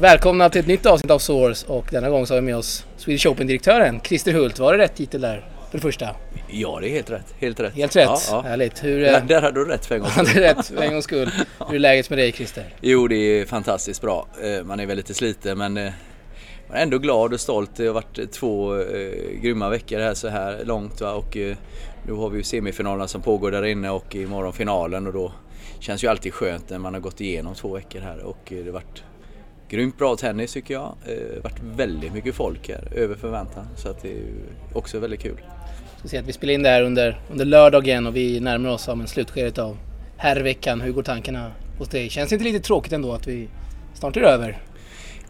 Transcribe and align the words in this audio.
Välkomna 0.00 0.50
till 0.50 0.60
ett 0.60 0.66
nytt 0.66 0.86
avsnitt 0.86 1.10
av 1.10 1.18
Source 1.18 1.66
och 1.66 1.86
denna 1.90 2.10
gång 2.10 2.26
så 2.26 2.34
har 2.34 2.40
vi 2.40 2.46
med 2.46 2.56
oss 2.56 2.86
Swedish 2.96 3.26
Open-direktören 3.26 4.00
Christer 4.04 4.32
Hult. 4.32 4.58
Var 4.58 4.72
det 4.72 4.78
rätt 4.78 4.94
titel 4.96 5.20
där 5.20 5.44
för 5.70 5.78
det 5.78 5.82
första? 5.82 6.08
Ja, 6.48 6.78
det 6.80 6.88
är 6.88 6.90
helt 6.90 7.10
rätt. 7.10 7.34
Helt 7.38 7.60
rätt. 7.60 7.74
Helt 7.74 7.96
rätt. 7.96 8.04
Ja, 8.08 8.18
ja. 8.30 8.40
Härligt. 8.40 8.84
Hur, 8.84 9.00
Där, 9.00 9.20
där 9.20 9.42
hade 9.42 9.60
du 9.60 9.64
rätt 9.70 9.86
för 9.86 9.94
en 9.94 10.00
gång. 10.00 10.10
det 10.24 10.30
är 10.44 10.54
rätt 10.54 10.66
för 10.66 10.82
en 10.82 10.92
gångs 10.92 11.04
skull. 11.04 11.30
Hur 11.68 11.74
är 11.74 11.78
läget 11.78 12.10
med 12.10 12.18
dig 12.18 12.32
Christer? 12.32 12.64
Jo, 12.80 13.08
det 13.08 13.16
är 13.16 13.44
fantastiskt 13.44 14.00
bra. 14.02 14.26
Eh, 14.42 14.64
Man 14.64 14.80
är 14.80 14.86
väl 14.86 14.96
lite 14.96 15.14
sliten 15.14 15.58
men 15.58 15.76
eh, 15.76 15.92
man 16.68 16.76
är 16.76 16.82
ändå 16.82 16.98
glad 16.98 17.32
och 17.32 17.40
stolt. 17.40 17.70
Det 17.76 17.86
har 17.86 17.94
varit 17.94 18.32
två 18.32 18.80
eh, 18.80 19.40
grymma 19.42 19.68
veckor 19.68 19.98
här 19.98 20.14
så 20.14 20.28
här 20.28 20.64
långt 20.64 21.00
va? 21.00 21.12
och 21.12 21.36
eh, 21.36 21.56
nu 22.06 22.12
har 22.12 22.30
vi 22.30 22.36
ju 22.38 22.42
semifinalerna 22.44 23.08
som 23.08 23.22
pågår 23.22 23.50
där 23.50 23.64
inne 23.64 23.90
och 23.90 24.14
imorgon 24.14 24.52
finalen 24.52 25.06
och 25.06 25.12
då 25.12 25.32
känns 25.80 26.04
ju 26.04 26.08
alltid 26.08 26.34
skönt 26.34 26.70
när 26.70 26.78
man 26.78 26.94
har 26.94 27.00
gått 27.00 27.20
igenom 27.20 27.54
två 27.54 27.74
veckor 27.74 28.00
här 28.00 28.18
och 28.24 28.52
eh, 28.52 28.58
det 28.58 28.64
har 28.64 28.72
varit 28.72 29.02
grymt 29.68 29.98
bra 29.98 30.16
tennis 30.16 30.52
tycker 30.52 30.74
jag. 30.74 30.94
Det 31.04 31.34
har 31.34 31.42
varit 31.42 31.62
väldigt 31.76 32.12
mycket 32.12 32.34
folk 32.34 32.68
här, 32.68 32.88
över 32.94 33.14
förväntan. 33.14 33.66
Så 33.76 33.88
att 33.88 34.02
det 34.02 34.08
är 34.08 34.24
också 34.72 34.98
väldigt 34.98 35.20
kul. 35.20 35.40
Ska 35.98 36.08
se 36.08 36.18
att 36.18 36.26
vi 36.26 36.32
spelar 36.32 36.54
in 36.54 36.62
det 36.62 36.68
här 36.68 36.82
under, 36.82 37.20
under 37.30 37.44
lördagen 37.44 38.06
och 38.06 38.16
vi 38.16 38.40
närmar 38.40 38.70
oss 38.70 38.88
av 38.88 39.00
en 39.00 39.06
slutskedet 39.06 39.58
av 39.58 39.76
herrveckan. 40.16 40.80
Hur 40.80 40.92
går 40.92 41.02
tankarna 41.02 41.52
hos 41.78 41.88
dig? 41.88 42.10
Känns 42.10 42.28
det 42.28 42.34
inte 42.34 42.44
lite 42.44 42.60
tråkigt 42.60 42.92
ändå 42.92 43.12
att 43.12 43.26
vi 43.26 43.48
snart 43.94 44.16
är 44.16 44.20
över? 44.20 44.58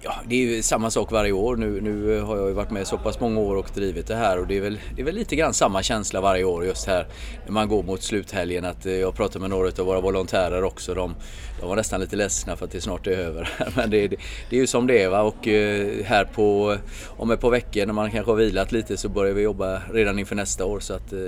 Ja, 0.03 0.15
det 0.29 0.35
är 0.35 0.39
ju 0.39 0.63
samma 0.63 0.91
sak 0.91 1.13
varje 1.13 1.33
år. 1.33 1.57
Nu, 1.57 1.81
nu 1.81 2.21
har 2.21 2.37
jag 2.37 2.49
ju 2.49 2.55
varit 2.55 2.71
med 2.71 2.87
så 2.87 2.99
pass 2.99 3.21
många 3.21 3.41
år 3.41 3.57
och 3.57 3.71
drivit 3.75 4.07
det 4.07 4.15
här 4.15 4.39
och 4.39 4.47
det 4.47 4.57
är, 4.57 4.61
väl, 4.61 4.79
det 4.95 5.03
är 5.03 5.05
väl 5.07 5.15
lite 5.15 5.37
grann 5.37 5.55
samma 5.55 5.83
känsla 5.83 6.21
varje 6.21 6.45
år 6.45 6.65
just 6.65 6.87
här 6.87 7.07
när 7.45 7.53
man 7.53 7.69
går 7.69 7.83
mot 7.83 8.03
sluthelgen. 8.03 8.65
Att 8.65 8.87
eh, 8.87 8.93
jag 8.93 9.15
pratar 9.15 9.41
med 9.41 9.51
några 9.51 9.69
av 9.69 9.87
våra 9.87 10.01
volontärer 10.01 10.65
också. 10.65 10.95
De, 10.95 11.15
de 11.61 11.69
var 11.69 11.77
nästan 11.77 12.01
lite 12.01 12.17
ledsna 12.17 12.57
för 12.57 12.65
att 12.65 12.71
det 12.71 12.81
snart 12.81 13.07
är 13.07 13.11
över. 13.11 13.51
Men 13.77 13.91
det, 13.91 14.09
det, 14.09 14.17
det 14.51 14.57
är 14.57 14.61
ju 14.61 14.67
som 14.67 14.87
det 14.87 15.03
är 15.03 15.09
va 15.09 15.23
och 15.23 15.49
eh, 15.49 16.05
här 16.05 16.25
på 16.25 16.77
om 17.07 17.31
ett 17.31 17.41
par 17.41 17.51
veckor 17.51 17.87
när 17.87 17.95
man 17.95 18.11
kanske 18.11 18.31
har 18.31 18.37
vilat 18.37 18.73
lite 18.73 18.97
så 18.97 19.09
börjar 19.09 19.35
vi 19.35 19.43
jobba 19.43 19.83
redan 19.93 20.19
inför 20.19 20.35
nästa 20.35 20.65
år 20.65 20.81
så 20.81 20.95
att 20.95 21.13
eh, 21.13 21.19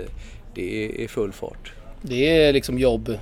det 0.54 1.04
är 1.04 1.08
full 1.08 1.32
fart. 1.32 1.72
Det 2.02 2.46
är 2.46 2.52
liksom 2.52 2.78
jobb 2.78 3.18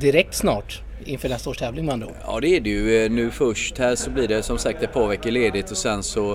direkt 0.00 0.34
snart 0.34 0.82
inför 1.06 1.28
nästa 1.28 1.50
års 1.50 1.58
tävling 1.58 1.84
med 1.84 1.92
andra 1.92 2.06
ord. 2.06 2.14
Ja 2.26 2.40
det 2.40 2.56
är 2.56 2.60
det 2.60 2.70
ju. 2.70 3.04
Eh, 3.04 3.10
nu 3.10 3.30
först 3.30 3.78
här 3.78 3.94
så 3.94 4.10
blir 4.10 4.28
det 4.28 4.42
som 4.42 4.58
sagt 4.58 4.82
ett 4.82 4.92
par 4.92 5.08
veckor 5.08 5.30
ledigt 5.30 5.70
och 5.70 5.76
sen 5.76 6.02
så 6.02 6.32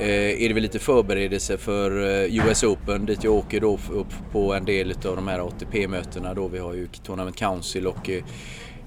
eh, 0.00 0.42
är 0.42 0.48
det 0.48 0.54
väl 0.54 0.62
lite 0.62 0.78
förberedelse 0.78 1.58
för 1.58 1.90
eh, 2.24 2.46
US 2.46 2.62
Open 2.64 3.06
dit 3.06 3.24
jag 3.24 3.34
åker 3.34 3.60
då 3.60 3.78
upp 3.92 4.12
på 4.32 4.54
en 4.54 4.64
del 4.64 4.90
av 4.90 5.16
de 5.16 5.28
här 5.28 5.38
ATP-mötena 5.38 6.34
då. 6.34 6.48
Vi 6.48 6.58
har 6.58 6.74
ju 6.74 6.86
Tournament 6.86 7.36
Council 7.36 7.86
och 7.86 8.10
eh, 8.10 8.24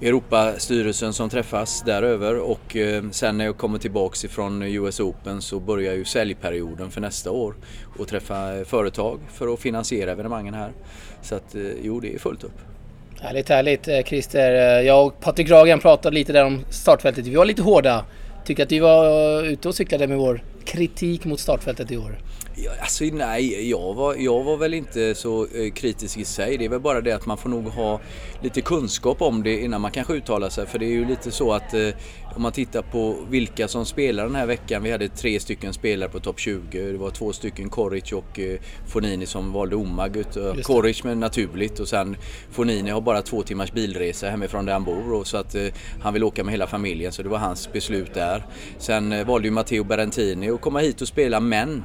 Europastyrelsen 0.02 1.12
som 1.12 1.30
träffas 1.30 1.82
däröver 1.86 2.38
och 2.38 2.76
sen 3.10 3.38
när 3.38 3.44
jag 3.44 3.58
kommer 3.58 3.78
tillbaks 3.78 4.24
ifrån 4.24 4.62
US 4.62 5.00
Open 5.00 5.42
så 5.42 5.60
börjar 5.60 5.94
ju 5.94 6.04
säljperioden 6.04 6.90
för 6.90 7.00
nästa 7.00 7.30
år 7.30 7.54
och 7.98 8.08
träffa 8.08 8.64
företag 8.64 9.20
för 9.32 9.54
att 9.54 9.60
finansiera 9.60 10.12
evenemangen 10.12 10.54
här. 10.54 10.72
Så 11.22 11.34
att 11.34 11.54
jo, 11.82 12.00
det 12.00 12.14
är 12.14 12.18
fullt 12.18 12.44
upp. 12.44 12.60
Härligt, 13.22 13.48
härligt 13.48 13.88
eh, 13.88 14.02
Christer. 14.02 14.52
Eh, 14.52 14.86
jag 14.86 15.06
och 15.06 15.20
Patrik 15.20 15.50
Ragen 15.50 15.80
pratade 15.80 16.14
lite 16.14 16.32
där 16.32 16.44
om 16.44 16.64
startfältet. 16.70 17.26
Vi 17.26 17.34
var 17.34 17.44
lite 17.44 17.62
hårda. 17.62 18.04
Tycker 18.44 18.62
att 18.62 18.72
vi 18.72 18.78
var 18.78 19.04
eh, 19.44 19.52
ute 19.52 19.68
och 19.68 19.74
cyklade 19.74 20.06
med 20.06 20.18
vår 20.18 20.42
kritik 20.64 21.24
mot 21.24 21.40
startfältet 21.40 21.90
i 21.90 21.96
år. 21.96 22.18
Ja, 22.64 22.70
alltså 22.80 23.04
nej, 23.04 23.70
jag 23.70 23.94
var, 23.94 24.14
jag 24.14 24.44
var 24.44 24.56
väl 24.56 24.74
inte 24.74 25.14
så 25.14 25.46
eh, 25.46 25.72
kritisk 25.72 26.18
i 26.18 26.24
sig. 26.24 26.56
Det 26.56 26.64
är 26.64 26.68
väl 26.68 26.80
bara 26.80 27.00
det 27.00 27.12
att 27.12 27.26
man 27.26 27.36
får 27.36 27.48
nog 27.48 27.64
ha 27.64 28.00
lite 28.42 28.60
kunskap 28.60 29.22
om 29.22 29.42
det 29.42 29.60
innan 29.60 29.80
man 29.80 29.90
kanske 29.90 30.12
uttalar 30.12 30.48
sig. 30.48 30.66
För 30.66 30.78
det 30.78 30.86
är 30.86 30.90
ju 30.90 31.04
lite 31.04 31.30
så 31.30 31.52
att 31.52 31.74
eh, 31.74 31.88
om 32.36 32.42
man 32.42 32.52
tittar 32.52 32.82
på 32.82 33.16
vilka 33.30 33.68
som 33.68 33.86
spelar 33.86 34.24
den 34.24 34.34
här 34.34 34.46
veckan. 34.46 34.82
Vi 34.82 34.90
hade 34.90 35.08
tre 35.08 35.40
stycken 35.40 35.72
spelare 35.72 36.08
på 36.08 36.20
topp 36.20 36.40
20. 36.40 36.92
Det 36.92 36.98
var 36.98 37.10
två 37.10 37.32
stycken 37.32 37.70
Koric 37.70 38.12
och 38.12 38.38
eh, 38.38 38.58
Fonini 38.86 39.26
som 39.26 39.52
valde 39.52 39.76
Omag. 39.76 40.16
Eh. 40.16 40.62
Koric 40.62 41.04
men 41.04 41.20
naturligt 41.20 41.80
och 41.80 41.88
sen 41.88 42.16
Fonini 42.50 42.90
har 42.90 43.00
bara 43.00 43.22
två 43.22 43.42
timmars 43.42 43.72
bilresa 43.72 44.30
hemifrån 44.30 44.66
där 44.66 44.72
han 44.72 44.84
bor. 44.84 45.12
Och 45.12 45.26
så 45.26 45.36
att 45.36 45.54
eh, 45.54 45.66
han 46.00 46.14
vill 46.14 46.24
åka 46.24 46.44
med 46.44 46.52
hela 46.52 46.66
familjen 46.66 47.12
så 47.12 47.22
det 47.22 47.28
var 47.28 47.38
hans 47.38 47.72
beslut 47.72 48.14
där. 48.14 48.46
Sen 48.78 49.12
eh, 49.12 49.26
valde 49.26 49.48
ju 49.48 49.52
Matteo 49.52 49.84
Berentini 49.84 50.50
att 50.50 50.60
komma 50.60 50.78
hit 50.78 51.00
och 51.00 51.08
spela 51.08 51.40
men 51.40 51.84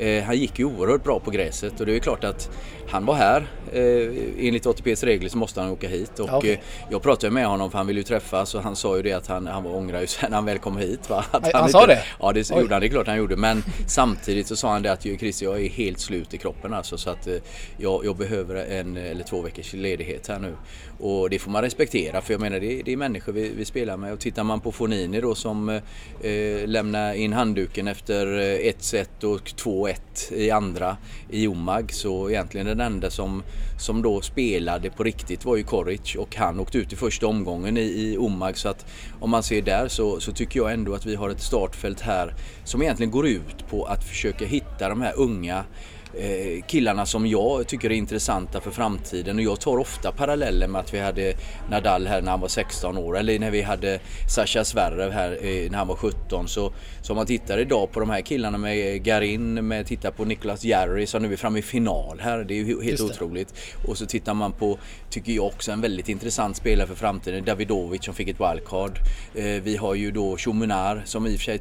Eh, 0.00 0.22
han 0.24 0.36
gick 0.38 0.58
ju 0.58 0.64
oerhört 0.64 1.04
bra 1.04 1.20
på 1.20 1.30
gräset 1.30 1.80
och 1.80 1.86
det 1.86 1.94
är 1.96 1.98
klart 1.98 2.24
att 2.24 2.50
han 2.88 3.06
var 3.06 3.14
här. 3.14 3.46
Eh, 3.72 4.46
enligt 4.46 4.66
ATPs 4.66 5.02
regler 5.02 5.28
så 5.28 5.38
måste 5.38 5.60
han 5.60 5.70
åka 5.70 5.88
hit 5.88 6.18
och 6.18 6.28
okej. 6.32 6.52
eh, 6.52 6.58
jag 6.90 7.02
pratade 7.02 7.32
med 7.32 7.46
honom 7.46 7.70
för 7.70 7.78
han 7.78 7.86
ville 7.86 8.00
ju 8.00 8.04
träffas 8.04 8.54
och 8.54 8.62
han 8.62 8.76
sa 8.76 8.96
ju 8.96 9.02
det 9.02 9.12
att 9.12 9.26
han, 9.26 9.46
han 9.46 9.66
ångrar 9.66 10.00
ju 10.00 10.06
sig 10.06 10.28
när 10.28 10.36
han 10.36 10.44
väl 10.44 10.58
kom 10.58 10.76
hit. 10.76 11.10
Va? 11.10 11.24
Att 11.30 11.52
Han 11.52 11.68
sa 11.68 11.86
det? 11.86 12.02
Ja 12.20 12.32
det 12.32 12.50
Oj. 12.50 12.60
gjorde 12.60 12.74
han, 12.74 12.80
det 12.80 12.86
är 12.86 12.88
klart 12.88 13.06
han 13.06 13.16
gjorde. 13.18 13.36
Men 13.36 13.62
samtidigt 13.86 14.46
så 14.46 14.56
sa 14.56 14.72
han 14.72 14.82
det 14.82 14.92
att 14.92 15.04
"Ju, 15.04 15.18
Christer 15.18 15.46
jag 15.46 15.60
är 15.64 15.68
helt 15.68 16.00
slut 16.00 16.34
i 16.34 16.38
kroppen 16.38 16.74
alltså 16.74 16.98
så 16.98 17.10
att 17.10 17.28
jag, 17.76 18.04
jag 18.04 18.16
behöver 18.16 18.54
en 18.54 18.96
eller 18.96 19.24
två 19.24 19.42
veckors 19.42 19.72
ledighet 19.72 20.28
här 20.28 20.38
nu. 20.38 20.54
Och 21.00 21.30
det 21.30 21.38
får 21.38 21.50
man 21.50 21.62
respektera 21.62 22.20
för 22.20 22.34
jag 22.34 22.40
menar 22.40 22.60
det, 22.60 22.82
det 22.84 22.92
är 22.92 22.96
människor 22.96 23.32
vi, 23.32 23.52
vi 23.56 23.64
spelar 23.64 23.96
med 23.96 24.12
och 24.12 24.20
tittar 24.20 24.44
man 24.44 24.60
på 24.60 24.72
Fonini 24.72 25.20
då 25.20 25.34
som 25.34 25.68
eh, 25.68 25.80
lämnar 26.66 27.14
in 27.14 27.32
handduken 27.32 27.88
efter 27.88 28.26
ett 28.68 28.82
set 28.82 29.24
och 29.24 29.52
2-1 29.90 30.32
i 30.32 30.50
andra 30.50 30.96
i 31.30 31.46
Omag. 31.46 31.92
Så 31.92 32.30
egentligen 32.30 32.66
den 32.66 32.80
enda 32.80 33.10
som, 33.10 33.42
som 33.78 34.02
då 34.02 34.20
spelade 34.20 34.90
på 34.90 35.04
riktigt 35.04 35.44
var 35.44 35.56
ju 35.56 35.62
Koric 35.62 36.14
och 36.14 36.36
han 36.36 36.60
åkte 36.60 36.78
ut 36.78 36.92
i 36.92 36.96
första 36.96 37.26
omgången 37.26 37.76
i, 37.76 37.80
i 37.80 38.18
Omag. 38.18 38.58
Så 38.58 38.68
att 38.68 38.86
om 39.20 39.30
man 39.30 39.42
ser 39.42 39.62
där 39.62 39.88
så, 39.88 40.20
så 40.20 40.32
tycker 40.32 40.60
jag 40.60 40.72
ändå 40.72 40.94
att 40.94 41.06
vi 41.06 41.14
har 41.14 41.30
ett 41.30 41.42
startfält 41.42 42.00
här 42.00 42.34
som 42.64 42.82
egentligen 42.82 43.10
går 43.10 43.26
ut 43.26 43.68
på 43.70 43.84
att 43.84 44.04
försöka 44.04 44.44
hitta 44.44 44.88
de 44.88 45.00
här 45.00 45.12
unga 45.16 45.64
killarna 46.66 47.06
som 47.06 47.26
jag 47.26 47.66
tycker 47.66 47.90
är 47.90 47.94
intressanta 47.94 48.60
för 48.60 48.70
framtiden. 48.70 49.36
Och 49.36 49.42
jag 49.42 49.60
tar 49.60 49.78
ofta 49.78 50.12
paralleller 50.12 50.68
med 50.68 50.80
att 50.80 50.94
vi 50.94 50.98
hade 50.98 51.34
Nadal 51.70 52.06
här 52.06 52.22
när 52.22 52.30
han 52.30 52.40
var 52.40 52.48
16 52.48 52.98
år 52.98 53.18
eller 53.18 53.38
när 53.38 53.50
vi 53.50 53.62
hade 53.62 54.00
Sascha 54.28 54.64
Zverev 54.64 55.10
här 55.10 55.32
eh, 55.32 55.70
när 55.70 55.78
han 55.78 55.88
var 55.88 55.96
17 55.96 56.48
så, 56.48 56.72
så 57.02 57.12
om 57.12 57.16
man 57.16 57.26
tittar 57.26 57.58
idag 57.58 57.92
på 57.92 58.00
de 58.00 58.10
här 58.10 58.20
killarna 58.20 58.58
med 58.58 59.02
Garin, 59.02 59.68
med 59.68 59.86
tittar 59.86 60.10
på 60.10 60.24
Nicolas 60.24 60.64
Jarry 60.64 61.06
som 61.06 61.22
nu 61.22 61.32
är 61.32 61.36
framme 61.36 61.58
i 61.58 61.62
final 61.62 62.20
här, 62.20 62.44
det 62.44 62.54
är 62.54 62.64
ju 62.64 62.82
helt 62.82 63.00
otroligt. 63.00 63.54
Och 63.88 63.98
så 63.98 64.06
tittar 64.06 64.34
man 64.34 64.52
på, 64.52 64.78
tycker 65.10 65.32
jag 65.32 65.46
också 65.46 65.72
en 65.72 65.80
väldigt 65.80 66.08
intressant 66.08 66.56
spelare 66.56 66.86
för 66.86 66.94
framtiden, 66.94 67.44
Davidovic 67.44 68.04
som 68.04 68.14
fick 68.14 68.28
ett 68.28 68.40
wildcard. 68.40 68.98
Eh, 69.34 69.44
vi 69.44 69.76
har 69.76 69.94
ju 69.94 70.10
då 70.10 70.36
Chomunar 70.36 71.02
som 71.04 71.26
i 71.26 71.36
och 71.36 71.40
för 71.40 71.44
sig 71.44 71.58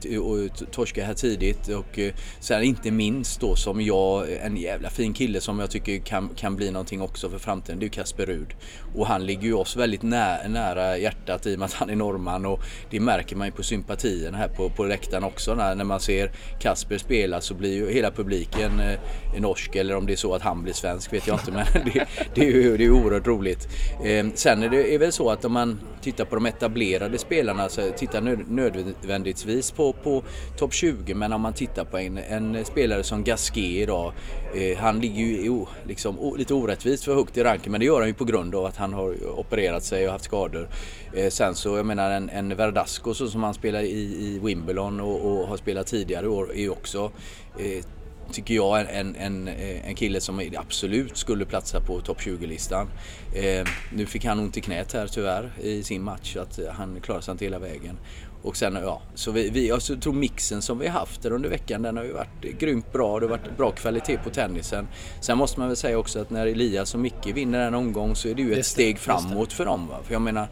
torskade 0.72 1.08
här 1.08 1.14
tidigt. 1.14 1.68
Och 1.68 2.00
eh, 2.00 2.14
sen 2.40 2.64
inte 2.64 2.92
minst 2.92 3.42
då 3.42 3.56
som 3.56 3.82
jag, 3.82 4.28
en 4.40 4.58
jävla 4.58 4.90
fin 4.90 5.14
kille 5.14 5.42
som 5.42 5.60
jag 5.60 5.72
tycker 5.72 6.00
kan, 6.00 6.30
kan 6.36 6.56
bli 6.56 6.72
någonting 6.72 7.02
också 7.02 7.30
för 7.30 7.38
framtiden, 7.38 7.80
det 7.80 7.84
är 7.84 7.86
ju 7.86 7.92
Kasper 7.92 8.26
Rud. 8.26 8.56
Och 8.96 9.08
han 9.08 9.26
ligger 9.26 9.44
ju 9.44 9.54
oss 9.54 9.76
väldigt 9.76 10.02
nä, 10.02 10.48
nära 10.48 10.98
hjärtat 10.98 11.46
i 11.46 11.56
och 11.56 11.60
med 11.60 11.66
att 11.66 11.74
han 11.74 11.90
är 11.90 11.96
norrman. 11.96 12.46
Och 12.46 12.60
det 12.90 13.00
märker 13.00 13.36
man 13.36 13.48
ju 13.48 13.52
på 13.52 13.64
sympatierna 13.64 14.38
här 14.38 14.48
på, 14.48 14.70
på 14.70 14.84
läktaren 14.84 15.24
också. 15.24 15.56
När, 15.56 15.76
när 15.76 15.84
man 15.84 16.00
ser 16.00 16.32
Kasper 16.60 16.98
spela 16.98 17.42
så 17.42 17.54
blir 17.54 17.76
ju 17.76 17.92
hela 17.92 18.12
publiken 18.12 18.80
eh, 18.80 19.42
norsk. 19.42 19.76
Eller 19.76 19.96
om 19.96 20.06
det 20.06 20.14
är 20.14 20.18
så 20.18 20.36
att 20.36 20.42
han 20.42 20.64
blir 20.64 20.74
svensk 20.74 21.14
vet 21.14 21.28
jag 21.28 21.40
inte. 21.40 21.52
Men 21.52 21.66
det, 21.94 22.08
det 22.36 22.42
är 22.42 22.52
ju 22.52 22.78
det 22.78 22.84
är 22.84 22.88
ju 22.88 22.92
oerhört 22.92 23.28
roligt. 23.28 23.68
Eh, 24.06 24.26
sen 24.36 24.64
är 24.64 24.70
det 24.70 24.96
är 24.96 25.00
väl 25.00 25.12
så 25.12 25.30
att 25.30 25.46
om 25.46 25.54
man 25.54 25.80
tittar 26.02 26.26
på 26.26 26.36
de 26.36 26.46
etablerade 26.46 27.18
spelarna 27.18 27.70
så 27.70 27.92
tittar 27.98 28.22
nöd, 28.22 28.40
nödvändigtvis 28.48 29.72
på, 29.72 29.94
på 29.94 30.24
topp 30.58 30.74
20 30.74 31.14
men 31.14 31.34
om 31.34 31.42
man 31.42 31.54
tittar 31.54 31.86
på 31.86 31.98
en, 31.98 32.18
en 32.18 32.66
spelare 32.66 33.04
som 33.04 33.24
Gasquet 33.24 33.66
idag 33.66 34.14
eh, 34.56 34.78
han 34.78 35.00
ligger 35.00 35.24
ju 35.24 35.66
liksom, 35.88 36.36
lite 36.38 36.54
orättvist 36.54 37.04
för 37.04 37.16
högt 37.16 37.38
i 37.38 37.44
ranken 37.44 37.72
men 37.72 37.80
det 37.80 37.86
gör 37.86 38.00
han 38.00 38.08
ju 38.08 38.14
på 38.14 38.26
grund 38.26 38.56
av 38.56 38.66
att 38.66 38.78
han 38.78 38.94
har 38.94 39.40
opererat 39.40 39.84
sig 39.84 40.06
och 40.06 40.12
haft 40.12 40.26
skador. 40.26 40.70
Eh, 41.14 41.30
sen 41.30 41.56
så 41.56 41.78
jag 41.78 41.86
menar 41.86 42.12
en, 42.12 42.30
en 42.30 42.56
Verdasco 42.56 43.14
så 43.14 43.28
som 43.28 43.44
han 43.44 43.54
spelar 43.54 43.82
i, 43.82 44.00
i 44.00 44.40
Wimbledon 44.44 45.00
och, 45.00 45.32
och 45.32 45.48
har 45.48 45.58
spelat 45.58 45.88
tidigare 45.88 46.26
i 46.26 46.30
år 46.30 46.52
är 46.54 46.62
ju 46.62 46.70
också 46.70 47.12
eh, 47.60 47.86
tycker 48.32 48.54
jag 48.54 48.96
en, 48.96 49.16
en, 49.16 49.48
en 49.48 49.96
kille 49.96 50.22
som 50.22 50.42
absolut 50.58 51.18
skulle 51.18 51.46
platsa 51.46 51.80
på 51.80 52.02
topp 52.02 52.20
20-listan. 52.20 52.88
Eh, 53.36 53.68
nu 53.94 54.06
fick 54.06 54.26
han 54.26 54.40
ont 54.40 54.58
i 54.58 54.62
knät 54.62 54.94
här 54.94 55.08
tyvärr 55.08 55.52
i 55.62 55.84
sin 55.84 56.04
match 56.04 56.34
så 56.34 56.40
att 56.40 56.60
eh, 56.60 56.72
han 56.72 57.02
klarar 57.02 57.22
sig 57.22 57.32
inte 57.32 57.46
hela 57.46 57.60
vägen. 57.60 57.98
Och 58.42 58.58
sen 58.58 58.78
ja, 58.84 59.02
så 59.16 59.32
vi, 59.32 59.50
vi 59.50 59.68
jag 59.68 59.82
tror 59.82 60.14
mixen 60.14 60.62
som 60.62 60.80
vi 60.80 60.88
har 60.88 61.00
haft 61.00 61.22
där 61.22 61.32
under 61.32 61.50
veckan 61.50 61.82
den 61.82 61.98
har 61.98 62.04
ju 62.04 62.14
varit 62.14 62.60
grymt 62.60 62.94
bra. 62.94 63.20
Det 63.20 63.26
har 63.26 63.30
varit 63.30 63.58
bra 63.58 63.72
kvalitet 63.72 64.18
på 64.18 64.30
tennisen. 64.30 64.88
Sen 65.22 65.38
måste 65.38 65.60
man 65.60 65.70
väl 65.70 65.78
säga 65.78 65.98
också 65.98 66.20
att 66.20 66.30
när 66.30 66.48
Elias 66.48 66.94
och 66.94 67.00
Micke 67.00 67.28
vinner 67.28 67.68
en 67.68 67.76
omgång 67.76 68.16
så 68.16 68.28
är 68.28 68.34
det 68.34 68.42
ju 68.42 68.52
ett 68.52 68.58
det, 68.58 68.64
steg 68.64 69.00
framåt 69.00 69.54
för 69.54 69.66
dem. 69.66 69.88
Va? 69.88 70.00
För 70.04 70.14
jag 70.14 70.22
menar 70.22 70.48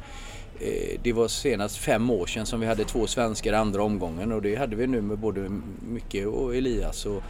eh, 0.60 1.00
det 1.04 1.14
var 1.14 1.28
senast 1.28 1.78
fem 1.78 2.10
år 2.10 2.26
sedan 2.26 2.46
som 2.46 2.60
vi 2.60 2.66
hade 2.66 2.84
två 2.86 3.08
svenskar 3.08 3.54
i 3.54 3.56
andra 3.56 3.84
omgången 3.84 4.32
och 4.32 4.42
det 4.42 4.56
hade 4.56 4.76
vi 4.76 4.88
nu 4.88 5.02
med 5.02 5.18
både 5.18 5.50
Micke 5.80 6.26
och 6.26 6.56
Elias. 6.56 7.06
Och 7.06 7.24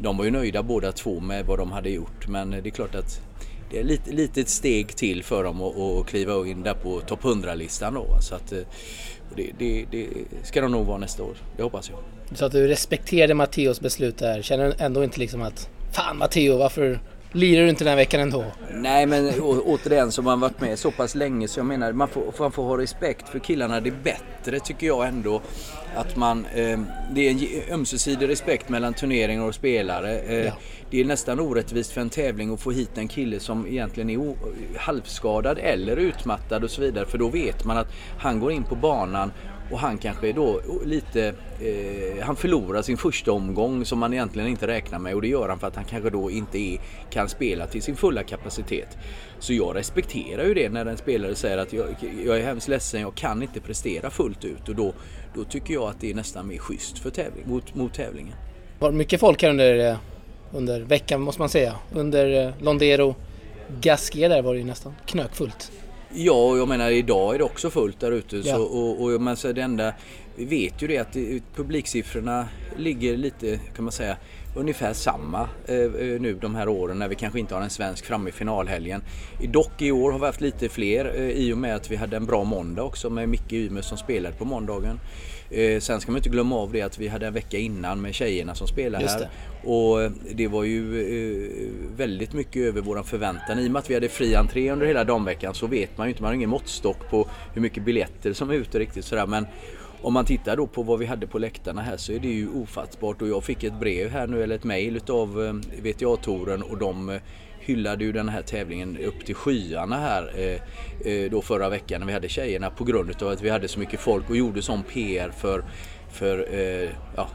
de 0.00 0.16
var 0.16 0.24
ju 0.24 0.30
nöjda 0.30 0.62
båda 0.62 0.92
två 0.92 1.20
med 1.20 1.46
vad 1.46 1.58
de 1.58 1.72
hade 1.72 1.90
gjort 1.90 2.28
men 2.28 2.50
det 2.50 2.66
är 2.66 2.70
klart 2.70 2.94
att 2.94 3.20
det 3.70 3.78
är 3.78 3.84
lite, 3.84 4.12
litet 4.12 4.48
steg 4.48 4.96
till 4.96 5.24
för 5.24 5.44
dem 5.44 5.62
att, 5.62 5.78
att 5.78 6.06
kliva 6.06 6.46
in 6.46 6.62
där 6.62 6.74
på 6.74 7.00
topp 7.00 7.22
100-listan 7.22 7.94
då. 7.94 8.06
Så 8.20 8.34
att, 8.34 8.52
eh, 8.52 8.58
det, 9.36 9.50
det, 9.58 9.84
det, 9.90 10.08
ska 10.42 10.60
de 10.60 10.72
nog 10.72 10.86
vara 10.86 10.98
nästa 10.98 11.22
år, 11.22 11.36
det 11.56 11.62
hoppas 11.62 11.90
jag. 11.90 11.98
Så 12.38 12.44
att 12.44 12.52
du 12.52 12.68
respekterade 12.68 13.34
Matteos 13.34 13.80
beslut 13.80 14.18
där, 14.18 14.42
känner 14.42 14.64
du 14.64 14.74
ändå 14.78 15.04
inte 15.04 15.20
liksom 15.20 15.42
att 15.42 15.68
Fan 15.92 16.18
Matteo, 16.18 16.56
varför 16.56 17.00
lirar 17.34 17.62
du 17.62 17.70
inte 17.70 17.84
den 17.84 17.90
här 17.90 17.96
veckan 17.96 18.20
ändå? 18.20 18.44
Nej 18.72 19.06
men 19.06 19.40
å, 19.40 19.62
återigen 19.64 20.12
så 20.12 20.22
har 20.22 20.24
man 20.24 20.40
varit 20.40 20.60
med 20.60 20.78
så 20.78 20.90
pass 20.90 21.14
länge 21.14 21.48
så 21.48 21.58
jag 21.58 21.66
menar 21.66 21.92
man 21.92 22.08
får, 22.08 22.34
man 22.38 22.52
får 22.52 22.64
ha 22.64 22.78
respekt 22.78 23.28
för 23.28 23.38
killarna. 23.38 23.80
Det 23.80 23.88
är 23.88 24.02
bättre 24.02 24.60
tycker 24.60 24.86
jag 24.86 25.08
ändå 25.08 25.42
att 25.96 26.16
man, 26.16 26.46
eh, 26.54 26.80
det 27.12 27.28
är 27.28 27.30
en 27.30 27.74
ömsesidig 27.74 28.28
respekt 28.28 28.68
mellan 28.68 28.94
turneringar 28.94 29.44
och 29.44 29.54
spelare. 29.54 30.18
Eh, 30.18 30.44
ja. 30.44 30.52
Det 30.90 31.00
är 31.00 31.04
nästan 31.04 31.40
orättvist 31.40 31.92
för 31.92 32.00
en 32.00 32.10
tävling 32.10 32.54
att 32.54 32.60
få 32.60 32.70
hit 32.70 32.98
en 32.98 33.08
kille 33.08 33.40
som 33.40 33.66
egentligen 33.66 34.10
är 34.10 34.34
halvskadad 34.78 35.58
eller 35.58 35.96
utmattad 35.96 36.64
och 36.64 36.70
så 36.70 36.80
vidare. 36.80 37.06
För 37.06 37.18
då 37.18 37.28
vet 37.28 37.64
man 37.64 37.76
att 37.76 37.92
han 38.18 38.40
går 38.40 38.52
in 38.52 38.64
på 38.64 38.74
banan 38.74 39.32
och 39.70 39.78
han 39.78 39.98
kanske 39.98 40.32
då 40.32 40.60
lite, 40.84 41.34
eh, 41.60 42.24
han 42.24 42.36
förlorar 42.36 42.82
sin 42.82 42.96
första 42.96 43.32
omgång 43.32 43.84
som 43.84 43.98
man 43.98 44.12
egentligen 44.12 44.48
inte 44.48 44.66
räknar 44.66 44.98
med 44.98 45.14
och 45.14 45.22
det 45.22 45.28
gör 45.28 45.48
han 45.48 45.58
för 45.58 45.66
att 45.66 45.76
han 45.76 45.84
kanske 45.84 46.10
då 46.10 46.30
inte 46.30 46.58
är, 46.58 46.78
kan 47.10 47.28
spela 47.28 47.66
till 47.66 47.82
sin 47.82 47.96
fulla 47.96 48.22
kapacitet. 48.22 48.98
Så 49.38 49.52
jag 49.52 49.76
respekterar 49.76 50.44
ju 50.44 50.54
det 50.54 50.68
när 50.68 50.86
en 50.86 50.96
spelare 50.96 51.34
säger 51.34 51.58
att 51.58 51.72
jag, 51.72 51.86
jag 52.26 52.38
är 52.38 52.44
hemskt 52.44 52.68
ledsen, 52.68 53.00
jag 53.00 53.14
kan 53.14 53.42
inte 53.42 53.60
prestera 53.60 54.10
fullt 54.10 54.44
ut 54.44 54.68
och 54.68 54.74
då, 54.74 54.92
då 55.34 55.44
tycker 55.44 55.74
jag 55.74 55.82
att 55.82 56.00
det 56.00 56.10
är 56.10 56.14
nästan 56.14 56.48
mer 56.48 56.58
schysst 56.58 56.98
för 56.98 57.10
tävling, 57.10 57.44
mot, 57.46 57.74
mot 57.74 57.94
tävlingen. 57.94 58.34
Var 58.78 58.92
mycket 58.92 59.20
folk 59.20 59.42
här 59.42 59.50
under, 59.50 59.90
eh, 59.90 59.96
under 60.52 60.80
veckan 60.80 61.20
måste 61.20 61.40
man 61.40 61.48
säga. 61.48 61.74
Under 61.92 62.46
eh, 62.46 62.52
Londero 62.60 63.14
Gasquet 63.80 64.30
där 64.30 64.42
var 64.42 64.52
det 64.52 64.58
ju 64.58 64.66
nästan 64.66 64.94
knökfullt. 65.06 65.72
Ja, 66.16 66.56
jag 66.56 66.68
menar 66.68 66.90
idag 66.90 67.34
är 67.34 67.38
det 67.38 67.44
också 67.44 67.70
fullt 67.70 68.00
där 68.00 68.12
ute. 68.12 68.36
Ja. 68.36 68.56
och, 68.58 69.02
och 69.02 69.54
det 69.54 69.62
enda, 69.62 69.92
vi 70.36 70.44
vet 70.44 70.82
ju 70.82 70.86
det 70.86 70.98
att 70.98 71.16
publiksiffrorna 71.56 72.48
ligger 72.76 73.16
lite, 73.16 73.60
kan 73.76 73.84
man 73.84 73.92
säga, 73.92 74.16
ungefär 74.56 74.92
samma 74.92 75.48
eh, 75.66 75.76
eh, 75.76 76.20
nu 76.20 76.38
de 76.40 76.54
här 76.54 76.68
åren 76.68 76.98
när 76.98 77.08
vi 77.08 77.14
kanske 77.14 77.40
inte 77.40 77.54
har 77.54 77.62
en 77.62 77.70
svensk 77.70 78.06
framme 78.06 78.28
i 78.28 78.32
finalhelgen. 78.32 79.02
Dock 79.48 79.82
i 79.82 79.92
år 79.92 80.12
har 80.12 80.18
vi 80.18 80.26
haft 80.26 80.40
lite 80.40 80.68
fler 80.68 81.12
eh, 81.16 81.30
i 81.30 81.52
och 81.52 81.58
med 81.58 81.76
att 81.76 81.90
vi 81.90 81.96
hade 81.96 82.16
en 82.16 82.26
bra 82.26 82.44
måndag 82.44 82.82
också 82.82 83.10
med 83.10 83.28
Micke 83.28 83.52
Ymer 83.52 83.82
som 83.82 83.98
spelade 83.98 84.36
på 84.36 84.44
måndagen. 84.44 85.00
Eh, 85.54 85.80
sen 85.80 86.00
ska 86.00 86.12
man 86.12 86.18
inte 86.18 86.28
glömma 86.28 86.56
av 86.56 86.72
det 86.72 86.82
att 86.82 86.98
vi 86.98 87.08
hade 87.08 87.26
en 87.26 87.34
vecka 87.34 87.58
innan 87.58 88.00
med 88.00 88.14
tjejerna 88.14 88.54
som 88.54 88.66
spelade 88.66 89.06
här. 89.06 89.28
Och 89.64 90.10
det 90.34 90.48
var 90.48 90.64
ju 90.64 91.00
eh, 91.00 91.96
väldigt 91.96 92.32
mycket 92.32 92.62
över 92.62 92.80
våran 92.80 93.04
förväntan. 93.04 93.58
I 93.58 93.68
och 93.68 93.70
med 93.70 93.80
att 93.80 93.90
vi 93.90 93.94
hade 93.94 94.08
fri 94.08 94.34
entré 94.34 94.70
under 94.70 94.86
hela 94.86 95.04
damveckan 95.04 95.54
så 95.54 95.66
vet 95.66 95.98
man 95.98 96.06
ju 96.06 96.10
inte, 96.10 96.22
man 96.22 96.28
har 96.28 96.34
ingen 96.34 96.50
måttstock 96.50 97.10
på 97.10 97.28
hur 97.54 97.62
mycket 97.62 97.84
biljetter 97.84 98.32
som 98.32 98.50
är 98.50 98.54
ute 98.54 98.78
riktigt 98.78 99.04
sådär. 99.04 99.26
Men 99.26 99.46
om 100.02 100.12
man 100.12 100.24
tittar 100.24 100.56
då 100.56 100.66
på 100.66 100.82
vad 100.82 100.98
vi 100.98 101.06
hade 101.06 101.26
på 101.26 101.38
läktarna 101.38 101.82
här 101.82 101.96
så 101.96 102.12
är 102.12 102.18
det 102.18 102.28
ju 102.28 102.48
ofattbart 102.48 103.22
och 103.22 103.28
jag 103.28 103.44
fick 103.44 103.64
ett 103.64 103.80
brev 103.80 104.10
här 104.10 104.26
nu 104.26 104.42
eller 104.42 104.54
ett 104.54 104.64
mail 104.64 104.96
utav 104.96 105.44
eh, 105.44 105.52
VTA-touren 105.82 106.62
och 106.62 106.78
de 106.78 107.08
eh, 107.08 107.20
hyllade 107.64 108.04
ju 108.04 108.12
den 108.12 108.28
här 108.28 108.42
tävlingen 108.42 108.98
upp 108.98 109.26
till 109.26 109.34
skyarna 109.34 109.96
här 109.96 110.32
eh, 110.36 111.12
eh 111.12 111.30
då 111.30 111.42
förra 111.42 111.68
veckan 111.68 112.00
när 112.00 112.06
vi 112.06 112.12
hade 112.12 112.28
tjejerna 112.28 112.70
på 112.70 112.84
grund 112.84 113.22
av 113.22 113.28
att 113.28 113.42
vi 113.42 113.50
hade 113.50 113.68
så 113.68 113.78
mycket 113.78 114.00
folk 114.00 114.30
och 114.30 114.36
gjorde 114.36 114.62
sån 114.62 114.82
PR 114.82 115.30
för, 115.30 115.64
för 116.12 116.54
eh, 116.54 116.90
ja, 117.16 117.28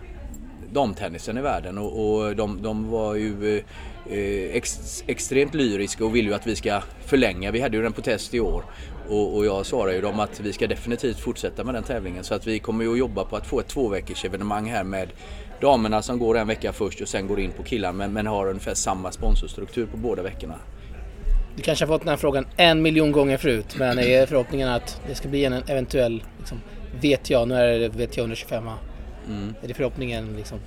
damtennisen 0.74 1.38
i 1.38 1.42
världen. 1.42 1.78
Och, 1.78 2.18
och 2.18 2.36
de, 2.36 2.62
de, 2.62 2.90
var 2.90 3.16
ju 3.16 3.58
eh, 3.58 4.56
ex, 4.56 5.04
extremt 5.08 5.54
lyriska 5.54 6.06
och 6.06 6.16
ville 6.16 6.30
ju 6.30 6.36
att 6.36 6.48
vi 6.48 6.56
ska 6.56 6.82
förlänga. 7.06 7.52
Vi 7.52 7.62
hade 7.62 7.78
ju 7.78 7.84
den 7.84 7.94
på 7.94 8.02
test 8.02 8.34
i 8.34 8.40
år. 8.40 8.64
Och, 9.10 9.38
och, 9.38 9.46
jag 9.46 9.66
svarar 9.66 9.92
ju 9.92 10.02
dem 10.02 10.20
att 10.20 10.40
vi 10.40 10.54
ska 10.54 10.68
definitivt 10.68 11.20
fortsätta 11.20 11.64
med 11.64 11.74
den 11.74 11.84
tävlingen. 11.84 12.24
Så 12.24 12.34
att 12.34 12.48
vi 12.48 12.60
kommer 12.60 12.84
ju 12.84 12.92
att 12.92 12.98
jobba 12.98 13.24
på 13.24 13.36
att 13.36 13.48
få 13.48 13.60
ett 13.60 13.68
tvåveckors 13.68 14.26
evenemang 14.26 14.70
här 14.70 14.84
med 14.84 15.10
damerna 15.62 16.02
som 16.02 16.20
går 16.20 16.38
en 16.38 16.48
vecka 16.48 16.74
först 16.74 17.02
och 17.02 17.08
sen 17.08 17.28
går 17.28 17.40
in 17.40 17.52
på 17.52 17.64
killarna 17.64 17.94
men, 17.94 18.14
men 18.14 18.28
har 18.28 18.48
ungefär 18.50 18.74
samma 18.74 19.12
sponsorstruktur 19.12 19.86
på 19.86 19.98
båda 19.98 20.24
veckorna. 20.24 20.56
Du 21.56 21.62
kanske 21.64 21.86
har 21.86 21.88
fått 21.94 22.02
den 22.02 22.10
här 22.10 22.18
frågan 22.18 22.46
en 22.58 22.82
miljon 22.82 23.12
gånger 23.12 23.38
förut 23.38 23.76
men 23.80 24.00
är 24.00 24.26
förhoppningen 24.26 24.70
att 24.70 25.02
det 25.08 25.16
ska 25.16 25.28
bli 25.28 25.46
en 25.46 25.54
eventuell, 25.54 26.24
liksom, 26.40 26.62
vet 27.02 27.30
jag, 27.30 27.48
nu 27.48 27.56
är 27.56 27.80
det 27.80 27.90
vet 27.90 28.18
jag 28.18 28.24
125 28.24 28.64
mm. 29.28 29.54
Är 29.62 29.68
det 29.68 29.74
förhoppningen 29.74 30.36
liksom, 30.38 30.60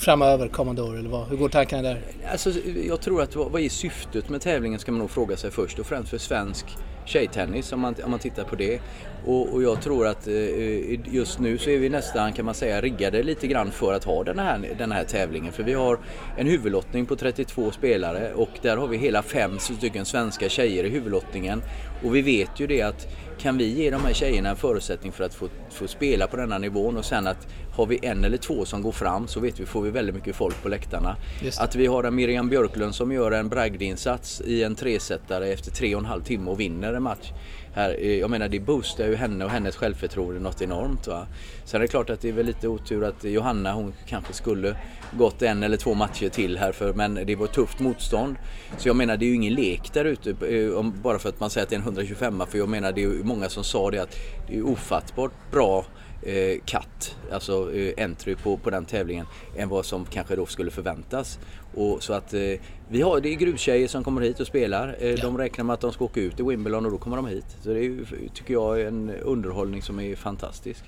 framöver, 0.00 0.48
kommande 0.48 0.82
år? 0.82 0.98
Eller 0.98 1.10
vad? 1.10 1.28
Hur 1.28 1.36
går 1.36 1.48
tankarna 1.48 1.82
där? 1.82 2.00
Alltså, 2.32 2.50
jag 2.86 3.00
tror 3.00 3.22
att 3.22 3.36
vad 3.36 3.60
är 3.60 3.68
syftet 3.68 4.28
med 4.28 4.40
tävlingen 4.40 4.80
ska 4.80 4.92
man 4.92 4.98
nog 4.98 5.10
fråga 5.10 5.36
sig 5.36 5.50
först 5.50 5.78
och 5.78 5.86
främst 5.86 6.10
för 6.10 6.18
svensk 6.18 6.66
tjejtennis 7.04 7.72
om 7.72 7.80
man, 7.80 7.94
om 8.04 8.10
man 8.10 8.20
tittar 8.20 8.44
på 8.44 8.56
det. 8.56 8.80
Och, 9.26 9.54
och 9.54 9.62
jag 9.62 9.82
tror 9.82 10.06
att 10.06 10.26
eh, 10.26 11.14
just 11.14 11.38
nu 11.38 11.58
så 11.58 11.70
är 11.70 11.78
vi 11.78 11.88
nästan 11.88 12.32
kan 12.32 12.44
man 12.44 12.54
säga 12.54 12.80
riggade 12.80 13.22
lite 13.22 13.46
grann 13.46 13.70
för 13.70 13.94
att 13.94 14.04
ha 14.04 14.24
den 14.24 14.38
här, 14.38 14.74
den 14.78 14.92
här 14.92 15.04
tävlingen. 15.04 15.52
För 15.52 15.62
vi 15.62 15.72
har 15.72 15.98
en 16.36 16.46
huvudlottning 16.46 17.06
på 17.06 17.16
32 17.16 17.70
spelare 17.70 18.32
och 18.34 18.50
där 18.62 18.76
har 18.76 18.86
vi 18.86 18.96
hela 18.96 19.22
fem 19.22 19.58
stycken 19.58 20.04
svenska 20.04 20.48
tjejer 20.48 20.84
i 20.84 20.88
huvudlottningen. 20.88 21.62
Och 22.04 22.16
vi 22.16 22.22
vet 22.22 22.60
ju 22.60 22.66
det 22.66 22.82
att 22.82 23.08
kan 23.38 23.58
vi 23.58 23.64
ge 23.64 23.90
de 23.90 24.04
här 24.04 24.12
tjejerna 24.12 24.50
en 24.50 24.56
förutsättning 24.56 25.12
för 25.12 25.24
att 25.24 25.34
få, 25.34 25.48
få 25.70 25.88
spela 25.88 26.26
på 26.26 26.36
denna 26.36 26.58
nivån 26.58 26.96
och 26.96 27.04
sen 27.04 27.26
att 27.26 27.46
har 27.72 27.86
vi 27.86 27.98
en 28.02 28.24
eller 28.24 28.36
två 28.36 28.64
som 28.64 28.82
går 28.82 28.92
fram 28.92 29.28
så 29.28 29.40
vet 29.40 29.60
vi 29.60 29.66
får 29.66 29.82
vi 29.82 29.90
väldigt 29.90 30.14
mycket 30.14 30.36
folk 30.36 30.62
på 30.62 30.68
läktarna. 30.68 31.16
Att 31.58 31.74
vi 31.74 31.86
har 31.86 32.04
en 32.04 32.14
Miriam 32.14 32.48
Björklund 32.48 32.94
som 32.94 33.12
gör 33.12 33.32
en 33.32 33.48
bragdinsats 33.48 34.40
i 34.40 34.62
en 34.62 34.74
tresättare 34.74 35.52
efter 35.52 35.70
tre 35.70 35.94
och 35.94 36.00
en 36.00 36.06
halv 36.06 36.22
timme 36.22 36.50
och 36.50 36.60
vinner 36.60 36.92
en 36.94 37.02
match 37.02 37.32
här, 37.74 37.96
eh, 37.98 38.18
jag 38.18 38.30
menar 38.30 38.48
det 38.48 38.60
boostar 38.60 39.06
ju 39.06 39.14
henne 39.14 39.44
och 39.44 39.50
hennes 39.50 39.76
självförtroende 39.76 40.40
något 40.40 40.62
enormt. 40.62 41.06
Va? 41.06 41.26
Sen 41.64 41.80
är 41.80 41.82
det 41.82 41.88
klart 41.88 42.10
att 42.10 42.20
det 42.20 42.28
är 42.28 42.32
väl 42.32 42.46
lite 42.46 42.68
otur 42.68 43.04
att 43.04 43.24
Johanna 43.24 43.72
hon 43.72 43.92
kanske 44.06 44.32
skulle 44.32 44.76
gått 45.12 45.42
en 45.42 45.62
eller 45.62 45.76
två 45.76 45.94
matcher 45.94 46.28
till 46.28 46.58
här 46.58 46.72
för, 46.72 46.92
men 46.92 47.14
det 47.14 47.36
var 47.36 47.46
tufft 47.46 47.80
motstånd. 47.80 48.36
Så 48.78 48.88
jag 48.88 48.96
menar 48.96 49.16
det 49.16 49.24
är 49.24 49.28
ju 49.28 49.34
ingen 49.34 49.54
lek 49.54 49.92
där 49.92 50.04
ute 50.04 50.30
eh, 50.30 50.82
bara 51.02 51.18
för 51.18 51.28
att 51.28 51.40
man 51.40 51.50
säger 51.50 51.62
att 51.62 51.70
det 51.70 51.76
är 51.76 51.80
en 51.80 51.84
125 51.84 52.42
för 52.48 52.58
jag 52.58 52.68
menar 52.68 52.92
det 52.92 53.02
är 53.02 53.08
ju 53.08 53.24
många 53.24 53.48
som 53.48 53.64
sa 53.64 53.90
det 53.90 53.98
att 53.98 54.16
det 54.48 54.58
är 54.58 54.66
ofattbart 54.66 55.32
bra 55.50 55.84
eh, 56.22 56.60
cut, 56.64 57.16
alltså 57.32 57.74
eh, 57.74 58.04
entry 58.04 58.34
på, 58.34 58.56
på 58.56 58.70
den 58.70 58.84
tävlingen 58.84 59.26
än 59.56 59.68
vad 59.68 59.86
som 59.86 60.04
kanske 60.04 60.36
då 60.36 60.46
skulle 60.46 60.70
förväntas. 60.70 61.38
Och 61.74 62.02
så 62.02 62.12
att 62.12 62.34
eh, 62.34 62.40
vi 62.88 63.02
har, 63.02 63.20
det 63.20 63.28
är 63.28 63.34
grustjejer 63.34 63.88
som 63.88 64.04
kommer 64.04 64.20
hit 64.20 64.40
och 64.40 64.46
spelar. 64.46 64.96
Eh, 65.00 65.10
ja. 65.10 65.16
De 65.22 65.38
räknar 65.38 65.64
med 65.64 65.74
att 65.74 65.80
de 65.80 65.92
ska 65.92 66.04
åka 66.04 66.20
ut 66.20 66.40
i 66.40 66.42
Wimbledon 66.42 66.86
och 66.86 66.92
då 66.92 66.98
kommer 66.98 67.16
de 67.16 67.26
hit. 67.26 67.56
Så 67.62 67.68
det 67.68 67.84
är, 67.84 67.98
tycker 68.34 68.54
jag 68.54 68.80
är 68.80 68.86
en 68.86 69.10
underhållning 69.22 69.82
som 69.82 70.00
är 70.00 70.16
fantastisk. 70.16 70.84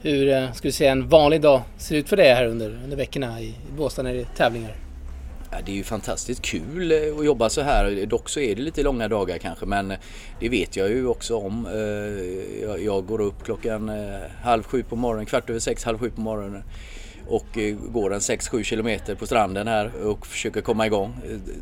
Hur 0.00 0.52
skulle 0.52 0.68
du 0.68 0.72
säga 0.72 0.92
en 0.92 1.08
vanlig 1.08 1.40
dag 1.40 1.62
ser 1.78 1.96
ut 1.96 2.08
för 2.08 2.16
dig 2.16 2.34
här 2.34 2.46
under, 2.46 2.80
under 2.84 2.96
veckorna 2.96 3.40
i 3.40 3.54
Båstad 3.76 4.02
när 4.02 4.14
det 4.14 4.20
är 4.20 4.24
tävlingar? 4.24 4.87
Ja, 5.50 5.58
det 5.66 5.72
är 5.72 5.76
ju 5.76 5.84
fantastiskt 5.84 6.42
kul 6.42 6.92
eh, 6.92 7.18
att 7.18 7.24
jobba 7.24 7.48
så 7.48 7.60
här. 7.60 8.06
Dock 8.06 8.28
så 8.28 8.40
är 8.40 8.54
det 8.54 8.62
lite 8.62 8.82
långa 8.82 9.08
dagar 9.08 9.38
kanske 9.38 9.66
men 9.66 9.94
det 10.40 10.48
vet 10.48 10.76
jag 10.76 10.88
ju 10.88 11.06
också 11.06 11.36
om. 11.36 11.66
Eh, 11.66 12.84
jag 12.84 13.06
går 13.06 13.20
upp 13.20 13.44
klockan 13.44 13.88
eh, 13.88 14.20
halv 14.42 14.62
sju 14.62 14.82
på 14.82 14.96
morgonen, 14.96 15.26
kvart 15.26 15.50
över 15.50 15.60
sex, 15.60 15.84
halv 15.84 15.98
sju 15.98 16.10
på 16.10 16.20
morgonen 16.20 16.62
och 17.30 17.58
går 17.92 18.14
en 18.14 18.20
6-7 18.20 18.62
kilometer 18.62 19.14
på 19.14 19.26
stranden 19.26 19.68
här 19.68 20.06
och 20.06 20.26
försöker 20.26 20.60
komma 20.60 20.86
igång, 20.86 21.16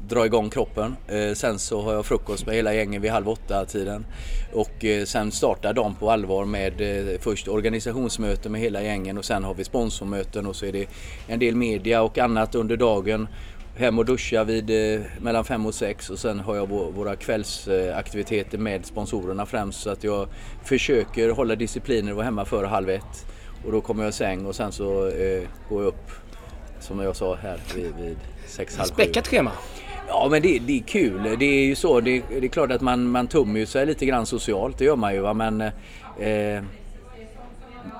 dra 0.08 0.26
igång 0.26 0.50
kroppen. 0.50 0.96
Sen 1.34 1.58
så 1.58 1.82
har 1.82 1.92
jag 1.92 2.06
frukost 2.06 2.46
med 2.46 2.54
hela 2.54 2.74
gängen 2.74 3.02
vid 3.02 3.10
halv 3.10 3.28
åtta 3.28 3.64
tiden 3.64 4.06
och 4.52 4.84
sen 5.06 5.32
startar 5.32 5.72
dagen 5.72 5.94
på 5.94 6.10
allvar 6.10 6.44
med 6.44 6.72
först 7.20 7.48
organisationsmöte 7.48 8.48
med 8.48 8.60
hela 8.60 8.82
gängen 8.82 9.18
och 9.18 9.24
sen 9.24 9.44
har 9.44 9.54
vi 9.54 9.64
sponsormöten 9.64 10.46
och 10.46 10.56
så 10.56 10.66
är 10.66 10.72
det 10.72 10.86
en 11.28 11.38
del 11.38 11.54
media 11.54 12.02
och 12.02 12.18
annat 12.18 12.54
under 12.54 12.76
dagen 12.76 13.28
hem 13.76 13.98
och 13.98 14.04
duscha 14.04 14.44
vid 14.44 14.70
mellan 15.20 15.44
fem 15.44 15.66
och 15.66 15.74
sex 15.74 16.10
och 16.10 16.18
sen 16.18 16.40
har 16.40 16.56
jag 16.56 16.68
våra 16.68 17.16
kvällsaktiviteter 17.16 18.58
med 18.58 18.86
sponsorerna 18.86 19.46
främst 19.46 19.82
så 19.82 19.90
att 19.90 20.04
jag 20.04 20.28
försöker 20.64 21.30
hålla 21.30 21.54
disciplinen 21.54 22.10
och 22.10 22.16
vara 22.16 22.24
hemma 22.24 22.44
före 22.44 22.66
halv 22.66 22.90
ett. 22.90 23.26
Och 23.64 23.72
då 23.72 23.80
kommer 23.80 24.02
jag 24.02 24.10
i 24.10 24.12
säng 24.12 24.46
och 24.46 24.54
sen 24.54 24.72
så 24.72 25.08
eh, 25.08 25.42
går 25.68 25.82
jag 25.82 25.88
upp 25.88 26.10
som 26.80 27.00
jag 27.00 27.16
sa 27.16 27.34
här 27.34 27.60
vid, 27.74 27.94
vid 28.00 28.16
sex, 28.46 28.76
halv 28.76 28.86
Späckat 28.88 29.26
schema. 29.28 29.52
Ja 30.08 30.28
men 30.30 30.42
det, 30.42 30.58
det, 30.58 30.78
är 30.78 30.82
kul. 30.82 31.36
Det 31.38 31.46
är 31.46 31.64
ju 31.64 31.74
så. 31.74 32.00
Det, 32.00 32.22
det 32.28 32.46
är 32.46 32.48
klart 32.48 32.72
att 32.72 32.80
man, 32.80 33.10
man 33.10 33.26
tummar 33.26 33.58
ju 33.58 33.66
sig 33.66 33.86
lite 33.86 34.06
grann 34.06 34.26
socialt. 34.26 34.78
Det 34.78 34.84
gör 34.84 34.96
man 34.96 35.14
ju 35.14 35.20
va. 35.20 35.34
Men 35.34 35.60
eh, 35.60 36.62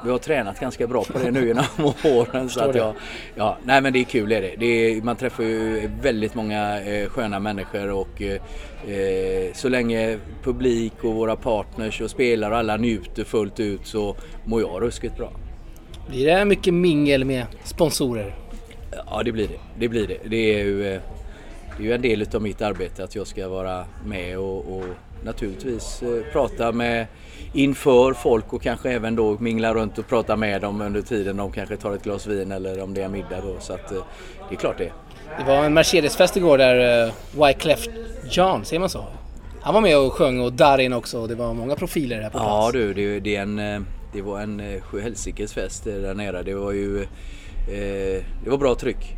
vi 0.05 0.11
har 0.11 0.19
tränat 0.19 0.61
ganska 0.61 0.87
bra 0.87 1.05
på 1.05 1.19
det 1.19 1.31
nu 1.31 1.47
genom 1.47 1.65
åren. 2.05 2.49
Så 2.49 2.61
att 2.61 2.75
jag, 2.75 2.95
ja, 3.35 3.59
nej 3.65 3.81
men 3.81 3.93
det 3.93 3.99
är 3.99 4.05
kul 4.05 4.33
är 4.33 4.43
det. 4.43 4.55
det 4.59 4.67
är, 4.67 5.03
man 5.03 5.17
träffar 5.17 5.43
ju 5.43 5.91
väldigt 6.03 6.35
många 6.35 6.81
eh, 6.81 7.09
sköna 7.09 7.41
människor 7.41 7.91
och 7.91 8.23
eh, 8.23 9.53
så 9.53 9.69
länge 9.69 10.19
publik 10.43 11.05
och 11.05 11.15
våra 11.15 11.37
partners 11.37 12.01
och 12.01 12.11
spelare 12.11 12.53
och 12.53 12.59
alla 12.59 12.77
njuter 12.77 13.25
fullt 13.25 13.61
ut 13.61 13.87
så 13.87 14.17
mår 14.45 14.61
jag 14.61 14.83
ruskigt 14.83 15.17
bra. 15.17 15.33
Blir 16.09 16.27
det 16.27 16.45
mycket 16.45 16.75
mingel 16.75 17.25
med 17.25 17.47
sponsorer? 17.65 18.35
Ja, 19.11 19.23
det 19.25 19.33
blir 19.33 19.49
det. 19.49 19.61
Det 19.79 19.89
blir 19.89 20.07
det. 20.07 20.19
Det 20.25 20.55
är 20.55 20.65
ju... 20.65 20.95
Eh, 20.95 21.01
det 21.77 21.83
är 21.83 21.87
ju 21.87 21.93
en 21.93 22.03
del 22.03 22.23
utav 22.23 22.43
mitt 22.43 22.63
arbete 22.63 23.05
att 23.05 23.15
jag 23.15 23.27
ska 23.27 23.49
vara 23.49 23.85
med 24.05 24.39
och, 24.39 24.77
och 24.77 24.85
naturligtvis 25.25 26.03
eh, 26.03 26.33
prata 26.33 26.73
med 26.73 27.07
inför 27.53 28.13
folk 28.13 28.53
och 28.53 28.63
kanske 28.63 28.91
även 28.91 29.17
då 29.17 29.37
mingla 29.41 29.75
runt 29.75 29.99
och 29.99 30.09
prata 30.09 30.37
med 30.37 30.61
dem 30.63 30.81
under 30.81 31.03
tiden 31.03 31.37
de 31.37 31.53
kanske 31.53 31.77
tar 31.77 31.93
ett 31.93 32.03
glas 32.03 32.27
vin 32.27 32.53
eller 32.53 32.83
om 32.83 32.95
det 32.95 33.03
är 33.03 33.09
middag 33.09 33.41
då. 33.43 33.57
Så 33.61 33.73
att 33.73 33.93
eh, 33.93 33.99
det 34.49 34.55
är 34.55 34.59
klart 34.59 34.79
det. 34.79 34.93
Det 35.39 35.45
var 35.45 35.65
en 35.65 35.75
Mercedesfest 35.75 36.37
igår 36.37 36.59
där 36.59 37.07
uh, 37.07 37.13
Wyclef 37.47 37.87
John, 38.31 38.65
säger 38.65 38.81
man 38.81 38.91
så? 38.91 39.05
Han 39.61 39.75
var 39.75 39.81
med 39.81 39.99
och 39.99 40.13
sjöng 40.13 40.41
och 40.41 40.53
Darin 40.53 40.93
också 40.93 41.21
och 41.21 41.29
det 41.29 41.35
var 41.35 41.55
många 41.55 41.77
profiler 41.77 42.23
här 42.23 42.31
på 42.31 42.39
plats. 42.39 42.49
Ja 42.49 42.71
du, 42.73 42.95
det, 42.95 43.21
det, 43.21 43.37
är 43.37 43.43
en, 43.43 43.59
eh, 43.59 43.81
det 44.13 44.23
var 44.23 44.41
en 44.41 44.61
eh, 44.61 44.81
sjuhelsikes 44.81 45.53
fest 45.53 45.85
där 45.85 46.15
nere. 46.15 46.43
Det 46.43 46.55
var 46.55 46.73
ju 46.73 47.03
eh, 47.03 48.25
det 48.45 48.51
var 48.51 48.59
bra 48.59 48.75
tryck. 48.75 49.17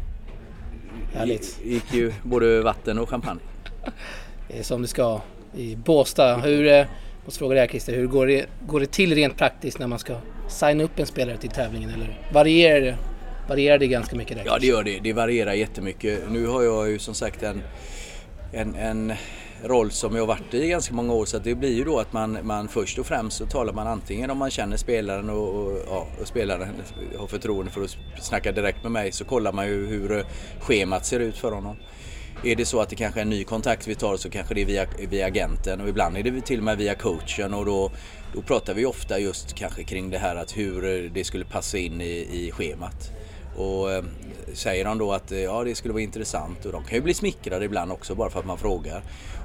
Härligt. 1.15 1.59
Det 1.63 1.69
gick 1.69 1.95
ju 1.95 2.13
både 2.23 2.63
vatten 2.63 2.99
och 2.99 3.09
champagne. 3.09 3.41
Det 4.49 4.59
är 4.59 4.63
som 4.63 4.83
det 4.83 4.89
ska 4.89 5.21
i 5.55 5.77
Båstad. 5.77 6.37
Hur, 6.37 6.87
eh, 7.29 7.31
måste 7.31 7.39
fråga 7.39 7.55
dig 7.55 7.69
Christer, 7.69 7.95
hur 7.95 8.07
går 8.07 8.27
det, 8.27 8.47
går 8.67 8.81
det 8.81 8.87
till 8.87 9.15
rent 9.15 9.37
praktiskt 9.37 9.79
när 9.79 9.87
man 9.87 9.99
ska 9.99 10.17
signa 10.49 10.85
upp 10.85 10.99
en 10.99 11.07
spelare 11.07 11.37
till 11.37 11.51
tävlingen? 11.51 11.91
Eller 11.91 12.19
varierar 12.33 12.81
det, 12.81 12.97
varierar 13.49 13.79
det 13.79 13.87
ganska 13.87 14.17
mycket 14.17 14.37
där? 14.37 14.45
Ja 14.47 14.59
det 14.61 14.67
gör 14.67 14.83
det, 14.83 14.99
det 14.99 15.13
varierar 15.13 15.53
jättemycket. 15.53 16.31
Nu 16.31 16.47
har 16.47 16.63
jag 16.63 16.91
ju 16.91 16.99
som 16.99 17.15
sagt 17.15 17.43
en, 17.43 17.63
en, 18.53 18.75
en 18.75 19.13
roll 19.65 19.91
som 19.91 20.17
jag 20.17 20.27
varit 20.27 20.55
i 20.55 20.69
ganska 20.69 20.95
många 20.95 21.13
år 21.13 21.25
så 21.25 21.39
det 21.39 21.55
blir 21.55 21.75
ju 21.75 21.85
då 21.85 21.99
att 21.99 22.13
man, 22.13 22.39
man 22.43 22.69
först 22.69 22.99
och 22.99 23.07
främst 23.07 23.37
så 23.37 23.47
talar 23.47 23.73
man 23.73 23.87
antingen 23.87 24.31
om 24.31 24.39
man 24.39 24.51
känner 24.51 24.77
spelaren 24.77 25.31
och, 25.31 25.49
och, 25.49 25.79
ja, 25.87 26.07
och 26.21 26.27
spelaren 26.27 26.69
har 27.19 27.27
förtroende 27.27 27.71
för 27.71 27.83
att 27.83 27.97
snacka 28.21 28.53
direkt 28.53 28.83
med 28.83 28.93
mig 28.93 29.13
så 29.13 29.25
kollar 29.25 29.53
man 29.53 29.67
ju 29.67 29.87
hur 29.87 30.25
schemat 30.61 31.07
ser 31.07 31.21
ut 31.21 31.37
för 31.37 31.53
honom. 31.53 31.77
Är 32.45 32.57
det 32.57 32.65
så 32.65 32.81
att 32.81 32.89
det 32.89 32.97
kanske 32.97 33.21
är 33.21 33.23
en 33.23 33.31
ny 33.31 33.45
kontakt 33.45 33.87
vi 33.87 33.95
tar 33.95 34.17
så 34.17 34.31
kanske 34.31 34.55
det 34.55 34.61
är 34.61 34.65
via, 34.65 34.87
via 35.09 35.27
agenten 35.27 35.81
och 35.81 35.89
ibland 35.89 36.17
är 36.17 36.23
det 36.23 36.41
till 36.41 36.59
och 36.59 36.65
med 36.65 36.79
via 36.79 36.95
coachen 36.95 37.55
och 37.55 37.65
då, 37.65 37.91
då 38.35 38.43
pratar 38.43 38.75
vi 38.75 38.87
ofta 38.87 39.19
just 39.19 39.55
kanske 39.55 39.85
kring 39.85 40.11
det 40.11 40.19
här 40.19 40.37
att 40.37 40.57
hur 40.57 41.09
det 41.15 41.25
skulle 41.25 41.45
passa 41.45 41.79
in 41.79 42.01
i, 42.01 42.29
i 42.33 42.51
schemat. 42.53 43.18
Och 43.57 43.93
eh, 43.93 44.05
säger 44.55 44.85
de 44.85 44.99
då 44.99 45.13
att 45.13 45.33
eh, 45.33 45.39
ja, 45.39 45.65
det 45.65 45.75
skulle 45.75 45.95
vara 45.95 46.03
intressant 46.03 46.65
och 46.65 46.73
de 46.73 46.85
kan 46.85 46.95
ju 46.95 47.01
bli 47.01 47.15
smickrade 47.15 47.65
ibland 47.65 47.93
också 47.93 48.15
bara 48.15 48.31
för 48.31 48.41
att 48.41 48.47
man 48.47 48.59
frågar. 48.59 49.03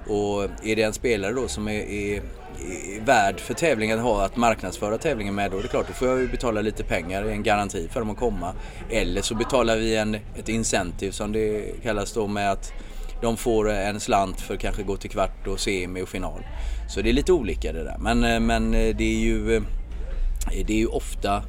Och 0.07 0.43
är 0.43 0.75
det 0.75 0.83
en 0.83 0.93
spelare 0.93 1.33
då 1.33 1.47
som 1.47 1.67
är, 1.67 1.81
är, 1.81 2.15
är 2.15 3.05
värd 3.05 3.39
för 3.39 3.53
tävlingen 3.53 3.99
att 3.99 4.05
ha 4.05 4.25
att 4.25 4.35
marknadsföra 4.35 4.97
tävlingen 4.97 5.35
med 5.35 5.51
då 5.51 5.57
är 5.57 5.61
det 5.61 5.67
klart, 5.67 5.87
då 5.87 5.93
får 5.93 6.07
jag 6.07 6.19
ju 6.19 6.27
betala 6.27 6.61
lite 6.61 6.83
pengar, 6.83 7.23
en 7.23 7.43
garanti 7.43 7.87
för 7.91 7.99
dem 7.99 8.09
att 8.09 8.17
komma. 8.17 8.53
Eller 8.89 9.21
så 9.21 9.35
betalar 9.35 9.77
vi 9.77 9.95
en, 9.95 10.15
ett 10.15 10.49
incentive 10.49 11.11
som 11.11 11.31
det 11.31 11.65
kallas 11.83 12.13
då 12.13 12.27
med 12.27 12.51
att 12.51 12.73
de 13.21 13.37
får 13.37 13.71
en 13.71 13.99
slant 13.99 14.41
för 14.41 14.55
kanske 14.55 14.83
gå 14.83 14.97
till 14.97 15.09
kvart 15.09 15.47
och 15.47 15.59
semi 15.59 16.01
och 16.01 16.09
final. 16.09 16.43
Så 16.89 17.01
det 17.01 17.09
är 17.09 17.13
lite 17.13 17.31
olika 17.31 17.73
det 17.73 17.83
där. 17.83 17.97
Men, 17.99 18.23
eh, 18.23 18.39
men 18.39 18.73
eh, 18.73 18.95
det 18.95 19.03
är 19.03 19.19
ju 19.19 19.61
det 20.65 20.73
är 20.73 20.77
ju 20.77 20.87
ofta 20.87 21.43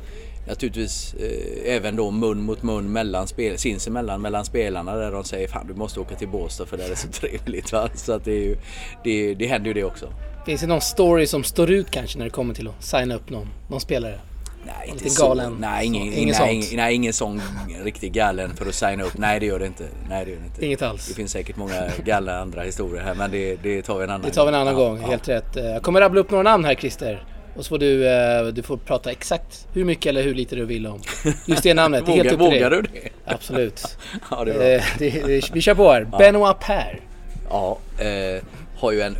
naturligtvis 0.46 1.14
eh, 1.14 1.74
även 1.74 1.96
då 1.96 2.10
mun 2.10 2.42
mot 2.42 2.62
mun 2.62 2.92
mellan 2.92 3.26
spel, 3.26 3.58
sinsemellan 3.58 4.22
mellan 4.22 4.44
spelarna 4.44 4.96
där 4.96 5.12
de 5.12 5.24
säger 5.24 5.48
fan 5.48 5.66
du 5.66 5.74
måste 5.74 6.00
åka 6.00 6.14
till 6.14 6.28
Båstad 6.28 6.66
för 6.66 6.76
det 6.76 6.84
är 6.84 6.94
så 6.94 7.08
trevligt. 7.12 7.72
Va? 7.72 7.88
Så 7.94 8.12
att 8.12 8.24
det, 8.24 8.32
är 8.32 8.42
ju, 8.42 8.56
det, 9.04 9.34
det 9.34 9.46
händer 9.46 9.68
ju 9.68 9.74
det 9.74 9.84
också. 9.84 10.08
Finns 10.46 10.60
det 10.60 10.66
någon 10.66 10.80
story 10.80 11.26
som 11.26 11.44
står 11.44 11.70
ut 11.70 11.90
kanske 11.90 12.18
när 12.18 12.24
det 12.24 12.30
kommer 12.30 12.54
till 12.54 12.68
att 12.68 12.84
signa 12.84 13.14
upp 13.14 13.30
någon, 13.30 13.48
någon 13.70 13.80
spelare? 13.80 14.20
Nej, 14.66 14.88
inte 14.88 15.10
så. 15.10 15.28
Galen. 15.28 15.56
Nej, 15.60 15.86
ingen, 15.86 16.12
så, 16.12 16.18
ingen, 16.20 16.34
nej, 16.38 16.54
ingen, 16.54 16.76
nej, 16.76 16.94
ingen 16.94 17.12
sån 17.12 17.42
riktigt 17.84 18.12
galen 18.12 18.56
för 18.56 18.66
att 18.66 18.74
signa 18.74 19.04
upp. 19.04 19.18
Nej, 19.18 19.40
det 19.40 19.46
gör 19.46 19.58
det 19.58 19.66
inte. 19.66 19.88
Nej, 20.08 20.24
det 20.24 20.30
gör 20.30 20.38
det 20.38 20.46
inte. 20.46 20.66
Inget 20.66 20.82
alls. 20.82 21.08
Det 21.08 21.14
finns 21.14 21.32
säkert 21.32 21.56
många 21.56 21.90
galna 22.04 22.38
andra 22.38 22.62
historier 22.62 23.02
här, 23.02 23.14
men 23.14 23.30
det, 23.30 23.56
det 23.62 23.82
tar 23.82 23.98
vi 23.98 24.04
en 24.04 24.10
annan 24.10 24.20
gång. 24.20 24.30
Det 24.30 24.34
tar 24.34 24.44
vi 24.44 24.48
en 24.48 24.54
annan 24.54 24.74
ja, 24.74 24.88
gång, 24.88 24.98
helt 24.98 25.28
ja. 25.28 25.34
rätt. 25.34 25.56
Jag 25.56 25.82
kommer 25.82 26.00
rabbla 26.00 26.20
upp 26.20 26.30
några 26.30 26.42
namn 26.42 26.64
här 26.64 26.74
Christer. 26.74 27.26
Och 27.56 27.64
så 27.64 27.68
får 27.68 27.78
du, 27.78 28.08
eh, 28.08 28.46
du 28.46 28.62
får 28.62 28.76
prata 28.76 29.10
exakt 29.10 29.68
hur 29.72 29.84
mycket 29.84 30.06
eller 30.06 30.22
hur 30.22 30.34
lite 30.34 30.56
du 30.56 30.64
vill 30.64 30.86
om 30.86 31.00
just 31.46 31.62
det 31.62 31.74
namnet. 31.74 32.08
vågar, 32.08 32.24
helt 32.24 32.40
vågar 32.40 32.70
du 32.70 32.82
det? 32.82 33.08
Absolut. 33.24 33.98
ja, 34.30 34.44
det 34.44 34.50
är 34.50 34.54
bra. 34.54 34.66
Eh, 34.66 34.82
det, 34.98 35.26
det, 35.26 35.50
vi 35.52 35.60
kör 35.60 35.74
på 35.74 35.92
här. 35.92 36.06
Ja. 36.12 36.18
Benoit 36.18 36.60
Per. 36.60 37.00
Ja, 37.50 37.78
eh, 37.98 38.42
har 38.76 38.92
ju 38.92 39.00
en 39.00 39.16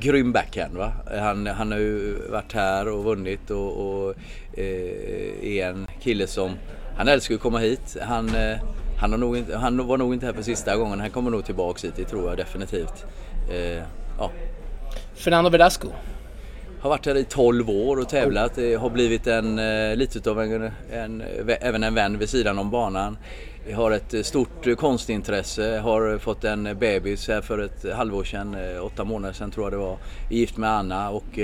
grym 0.00 0.32
backhand 0.32 0.76
va. 0.76 0.92
Han, 1.20 1.46
han 1.46 1.72
har 1.72 1.78
ju 1.78 2.18
varit 2.30 2.52
här 2.52 2.88
och 2.88 3.04
vunnit 3.04 3.50
och, 3.50 3.86
och 3.86 4.14
eh, 4.58 5.58
är 5.58 5.66
en 5.66 5.86
kille 6.00 6.26
som, 6.26 6.56
han 6.96 7.08
älskar 7.08 7.34
att 7.34 7.40
komma 7.40 7.58
hit. 7.58 7.96
Han, 8.02 8.28
eh, 8.28 8.58
han, 8.98 9.10
har 9.10 9.18
nog 9.18 9.36
inte, 9.36 9.56
han 9.56 9.86
var 9.86 9.98
nog 9.98 10.14
inte 10.14 10.26
här 10.26 10.32
för 10.32 10.42
sista 10.42 10.76
gången. 10.76 11.00
Han 11.00 11.10
kommer 11.10 11.30
nog 11.30 11.44
tillbaks 11.44 11.84
hit, 11.84 11.92
det 11.96 12.04
tror 12.04 12.28
jag 12.28 12.36
definitivt. 12.36 13.04
Eh, 13.50 13.82
ja. 14.18 14.30
Fernando 15.14 15.50
Velasco 15.50 15.88
har 16.80 16.90
varit 16.90 17.06
här 17.06 17.16
i 17.16 17.24
12 17.24 17.70
år 17.70 17.96
och 17.96 18.08
tävlat. 18.08 18.54
Det 18.54 18.74
har 18.74 18.90
blivit 18.90 19.26
en, 19.26 19.58
eh, 19.58 19.96
lite 19.96 20.30
av 20.30 20.40
en, 20.40 20.70
en, 20.92 21.22
även 21.60 21.82
en 21.82 21.94
vän 21.94 22.18
vid 22.18 22.28
sidan 22.28 22.58
om 22.58 22.70
banan. 22.70 23.18
Jag 23.68 23.76
har 23.76 23.90
ett 23.90 24.14
eh, 24.14 24.22
stort 24.22 24.66
eh, 24.66 24.74
konstintresse, 24.74 25.78
har 25.78 26.18
fått 26.18 26.44
en 26.44 26.78
bebis 26.78 27.28
här 27.28 27.40
för 27.40 27.58
ett 27.58 27.94
halvår 27.94 28.24
sedan, 28.24 28.56
åtta 28.82 29.04
månader 29.04 29.34
sedan 29.34 29.50
tror 29.50 29.66
jag 29.66 29.72
det 29.72 29.76
var. 29.76 29.96
Är 30.30 30.34
gift 30.34 30.56
med 30.56 30.70
Anna 30.70 31.10
och 31.10 31.38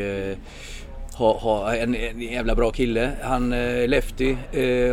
har, 1.14 1.34
har 1.34 1.74
en, 1.74 1.94
en, 1.94 2.20
jävla 2.20 2.54
bra 2.54 2.70
kille. 2.70 3.10
Han, 3.22 3.50
Lefty, 3.86 4.36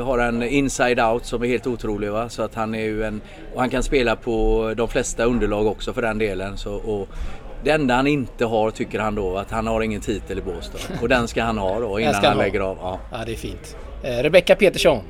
har 0.03 0.19
en 0.19 0.43
inside 0.43 0.99
out 0.99 1.25
som 1.25 1.43
är 1.43 1.47
helt 1.47 1.67
otrolig. 1.67 2.11
Va? 2.11 2.29
Så 2.29 2.43
att 2.43 2.55
han 2.55 2.75
är 2.75 2.83
ju 2.83 3.03
en, 3.03 3.21
och 3.53 3.59
han 3.59 3.69
kan 3.69 3.83
spela 3.83 4.15
på 4.15 4.73
de 4.77 4.87
flesta 4.87 5.23
underlag 5.23 5.67
också 5.67 5.93
för 5.93 6.01
den 6.01 6.17
delen. 6.17 6.57
Så, 6.57 6.73
och 6.73 7.07
det 7.63 7.71
enda 7.71 7.95
han 7.95 8.07
inte 8.07 8.45
har 8.45 8.71
tycker 8.71 8.99
han 8.99 9.15
då 9.15 9.37
att 9.37 9.51
han 9.51 9.67
har 9.67 9.81
ingen 9.81 10.01
titel 10.01 10.37
i 10.37 10.41
Båstad. 10.41 10.79
Och 11.01 11.09
den 11.09 11.27
ska 11.27 11.43
han 11.43 11.57
ha 11.57 11.79
då 11.79 11.99
innan 11.99 12.13
han, 12.13 12.25
han 12.25 12.37
lägger 12.37 12.59
av. 12.59 12.77
Ja. 12.81 12.99
ja, 13.11 13.17
det 13.25 13.31
är 13.31 13.35
fint. 13.35 13.75
Eh, 14.03 14.23
Rebecca 14.23 14.55
Petersson. 14.55 15.03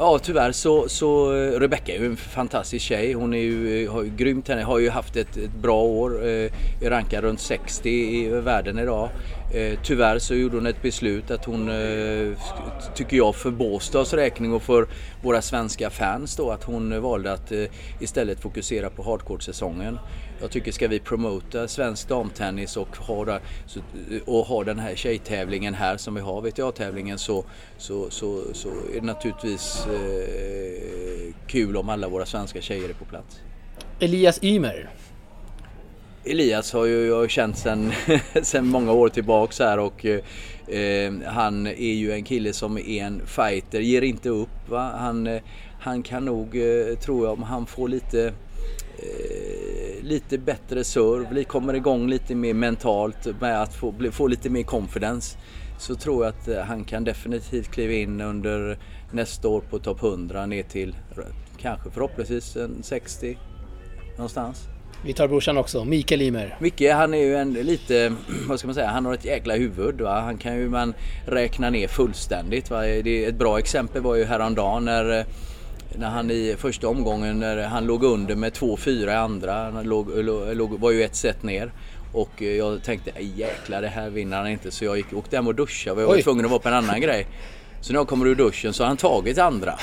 Ja 0.00 0.18
tyvärr 0.18 0.52
så, 0.52 0.88
så 0.88 1.32
Rebecca 1.32 1.92
är 1.92 1.98
ju 1.98 2.06
en 2.06 2.16
fantastisk 2.16 2.84
tjej. 2.84 3.12
Hon 3.12 3.34
är 3.34 3.38
ju, 3.38 3.88
har 3.88 4.02
ju 4.02 4.10
grymt 4.16 4.48
henne, 4.48 4.62
har 4.62 4.78
ju 4.78 4.90
haft 4.90 5.16
ett, 5.16 5.36
ett 5.36 5.54
bra 5.62 5.82
år. 5.82 6.28
Eh, 6.28 6.50
rankar 6.82 7.22
runt 7.22 7.40
60 7.40 7.90
i 7.90 8.28
världen 8.28 8.78
idag. 8.78 9.08
Eh, 9.54 9.78
tyvärr 9.82 10.18
så 10.18 10.34
gjorde 10.34 10.56
hon 10.56 10.66
ett 10.66 10.82
beslut 10.82 11.30
att 11.30 11.44
hon, 11.44 11.68
eh, 11.68 12.38
tycker 12.94 13.16
jag, 13.16 13.34
för 13.34 13.50
Båstads 13.50 14.14
räkning 14.14 14.52
och 14.52 14.62
för 14.62 14.86
våra 15.22 15.42
svenska 15.42 15.90
fans 15.90 16.36
då, 16.36 16.50
att 16.50 16.64
hon 16.64 17.02
valde 17.02 17.32
att 17.32 17.52
eh, 17.52 17.64
istället 18.00 18.40
fokusera 18.40 18.90
på 18.90 19.02
hardcore-säsongen. 19.02 19.98
Jag 20.40 20.50
tycker 20.50 20.72
ska 20.72 20.88
vi 20.88 21.00
promota 21.00 21.68
svensk 21.68 22.08
damtennis 22.08 22.76
och 22.76 22.96
ha, 22.96 23.40
och 24.24 24.46
ha 24.46 24.64
den 24.64 24.78
här 24.78 24.94
tjejtävlingen 24.94 25.74
här 25.74 25.96
som 25.96 26.14
vi 26.14 26.20
har, 26.20 26.42
VTA-tävlingen, 26.42 27.18
så, 27.18 27.44
så, 27.78 28.10
så, 28.10 28.42
så 28.52 28.68
är 28.68 29.00
det 29.00 29.06
naturligtvis 29.06 29.86
eh, 29.86 31.34
kul 31.46 31.76
om 31.76 31.88
alla 31.88 32.08
våra 32.08 32.26
svenska 32.26 32.60
tjejer 32.60 32.88
är 32.88 32.94
på 32.94 33.04
plats. 33.04 33.40
Elias 34.00 34.44
Ymer. 34.44 34.90
Elias 36.24 36.72
har 36.72 36.84
ju 36.84 37.06
jag 37.06 37.30
känt 37.30 37.58
sedan 37.58 37.92
sen 38.42 38.66
många 38.66 38.92
år 38.92 39.08
tillbaks 39.08 39.58
här 39.58 39.78
och 39.78 40.04
eh, 40.04 41.12
han 41.24 41.66
är 41.66 41.94
ju 41.94 42.12
en 42.12 42.24
kille 42.24 42.52
som 42.52 42.78
är 42.78 43.04
en 43.04 43.26
fighter, 43.26 43.80
ger 43.80 44.02
inte 44.02 44.28
upp. 44.28 44.68
Va? 44.68 44.92
Han, 44.98 45.26
eh, 45.26 45.42
han 45.80 46.02
kan 46.02 46.24
nog, 46.24 46.56
eh, 46.56 46.98
tror 46.98 47.26
jag, 47.26 47.32
om 47.32 47.42
han 47.42 47.66
får 47.66 47.88
lite 47.88 48.32
eh, 48.98 49.67
lite 50.08 50.38
bättre 50.38 50.84
serve, 50.84 51.44
kommer 51.44 51.74
igång 51.74 52.08
lite 52.08 52.34
mer 52.34 52.54
mentalt 52.54 53.40
med 53.40 53.62
att 53.62 53.74
få, 53.74 53.94
få 54.12 54.26
lite 54.26 54.50
mer 54.50 54.62
confidence 54.62 55.38
så 55.78 55.94
tror 55.94 56.24
jag 56.24 56.34
att 56.34 56.48
eh, 56.48 56.58
han 56.58 56.84
kan 56.84 57.04
definitivt 57.04 57.70
kliva 57.70 57.92
in 57.92 58.20
under 58.20 58.78
nästa 59.12 59.48
år 59.48 59.60
på 59.70 59.78
topp 59.78 60.02
100 60.02 60.46
ner 60.46 60.62
till 60.62 60.96
kanske 61.58 61.90
förhoppningsvis 61.90 62.56
en 62.56 62.82
60 62.82 63.38
någonstans. 64.16 64.68
Vi 65.04 65.12
tar 65.12 65.28
brorsan 65.28 65.58
också, 65.58 65.84
Mikael 65.84 66.22
Ymer. 66.22 66.56
Micke 66.60 66.82
han 66.92 67.14
är 67.14 67.18
ju 67.18 67.36
en 67.36 67.52
lite, 67.52 68.12
vad 68.48 68.58
ska 68.58 68.68
man 68.68 68.74
säga, 68.74 68.88
han 68.88 69.06
har 69.06 69.14
ett 69.14 69.24
jäkla 69.24 69.54
huvud. 69.54 70.00
Va? 70.00 70.20
Han 70.20 70.38
kan 70.38 70.56
ju 70.56 70.68
man 70.68 70.94
räkna 71.26 71.70
ner 71.70 71.88
fullständigt. 71.88 72.70
Va? 72.70 72.82
Det 72.82 73.24
ett 73.24 73.34
bra 73.34 73.58
exempel 73.58 74.02
var 74.02 74.14
ju 74.14 74.24
häromdagen 74.24 74.84
när 74.84 75.26
när 75.94 76.10
han 76.10 76.30
i 76.30 76.56
första 76.58 76.88
omgången 76.88 77.40
när 77.40 77.62
han 77.62 77.86
låg 77.86 78.04
under 78.04 78.36
med 78.36 78.52
2-4 78.52 79.10
i 79.10 79.14
andra. 79.14 79.70
Han 79.70 79.84
låg, 79.84 80.24
låg, 80.54 80.80
var 80.80 80.90
ju 80.90 81.02
ett 81.02 81.16
set 81.16 81.42
ner. 81.42 81.72
Och 82.12 82.42
jag 82.42 82.82
tänkte 82.82 83.12
jäklar 83.20 83.82
det 83.82 83.88
här 83.88 84.10
vinner 84.10 84.36
han 84.36 84.48
inte 84.48 84.70
så 84.70 84.84
jag 84.84 84.96
gick, 84.96 85.12
åkte 85.12 85.36
hem 85.36 85.46
och 85.46 85.54
duschade 85.54 86.00
jag 86.00 86.06
var 86.06 86.14
Oj. 86.14 86.22
tvungen 86.22 86.44
att 86.44 86.50
vara 86.50 86.60
på 86.60 86.68
en 86.68 86.74
annan 86.74 87.00
grej. 87.00 87.26
Så 87.80 87.92
när 87.92 88.00
jag 88.00 88.08
kommer 88.08 88.26
ur 88.26 88.34
duschen 88.34 88.72
så 88.72 88.82
har 88.82 88.88
han 88.88 88.96
tagit 88.96 89.38
andra. 89.38 89.78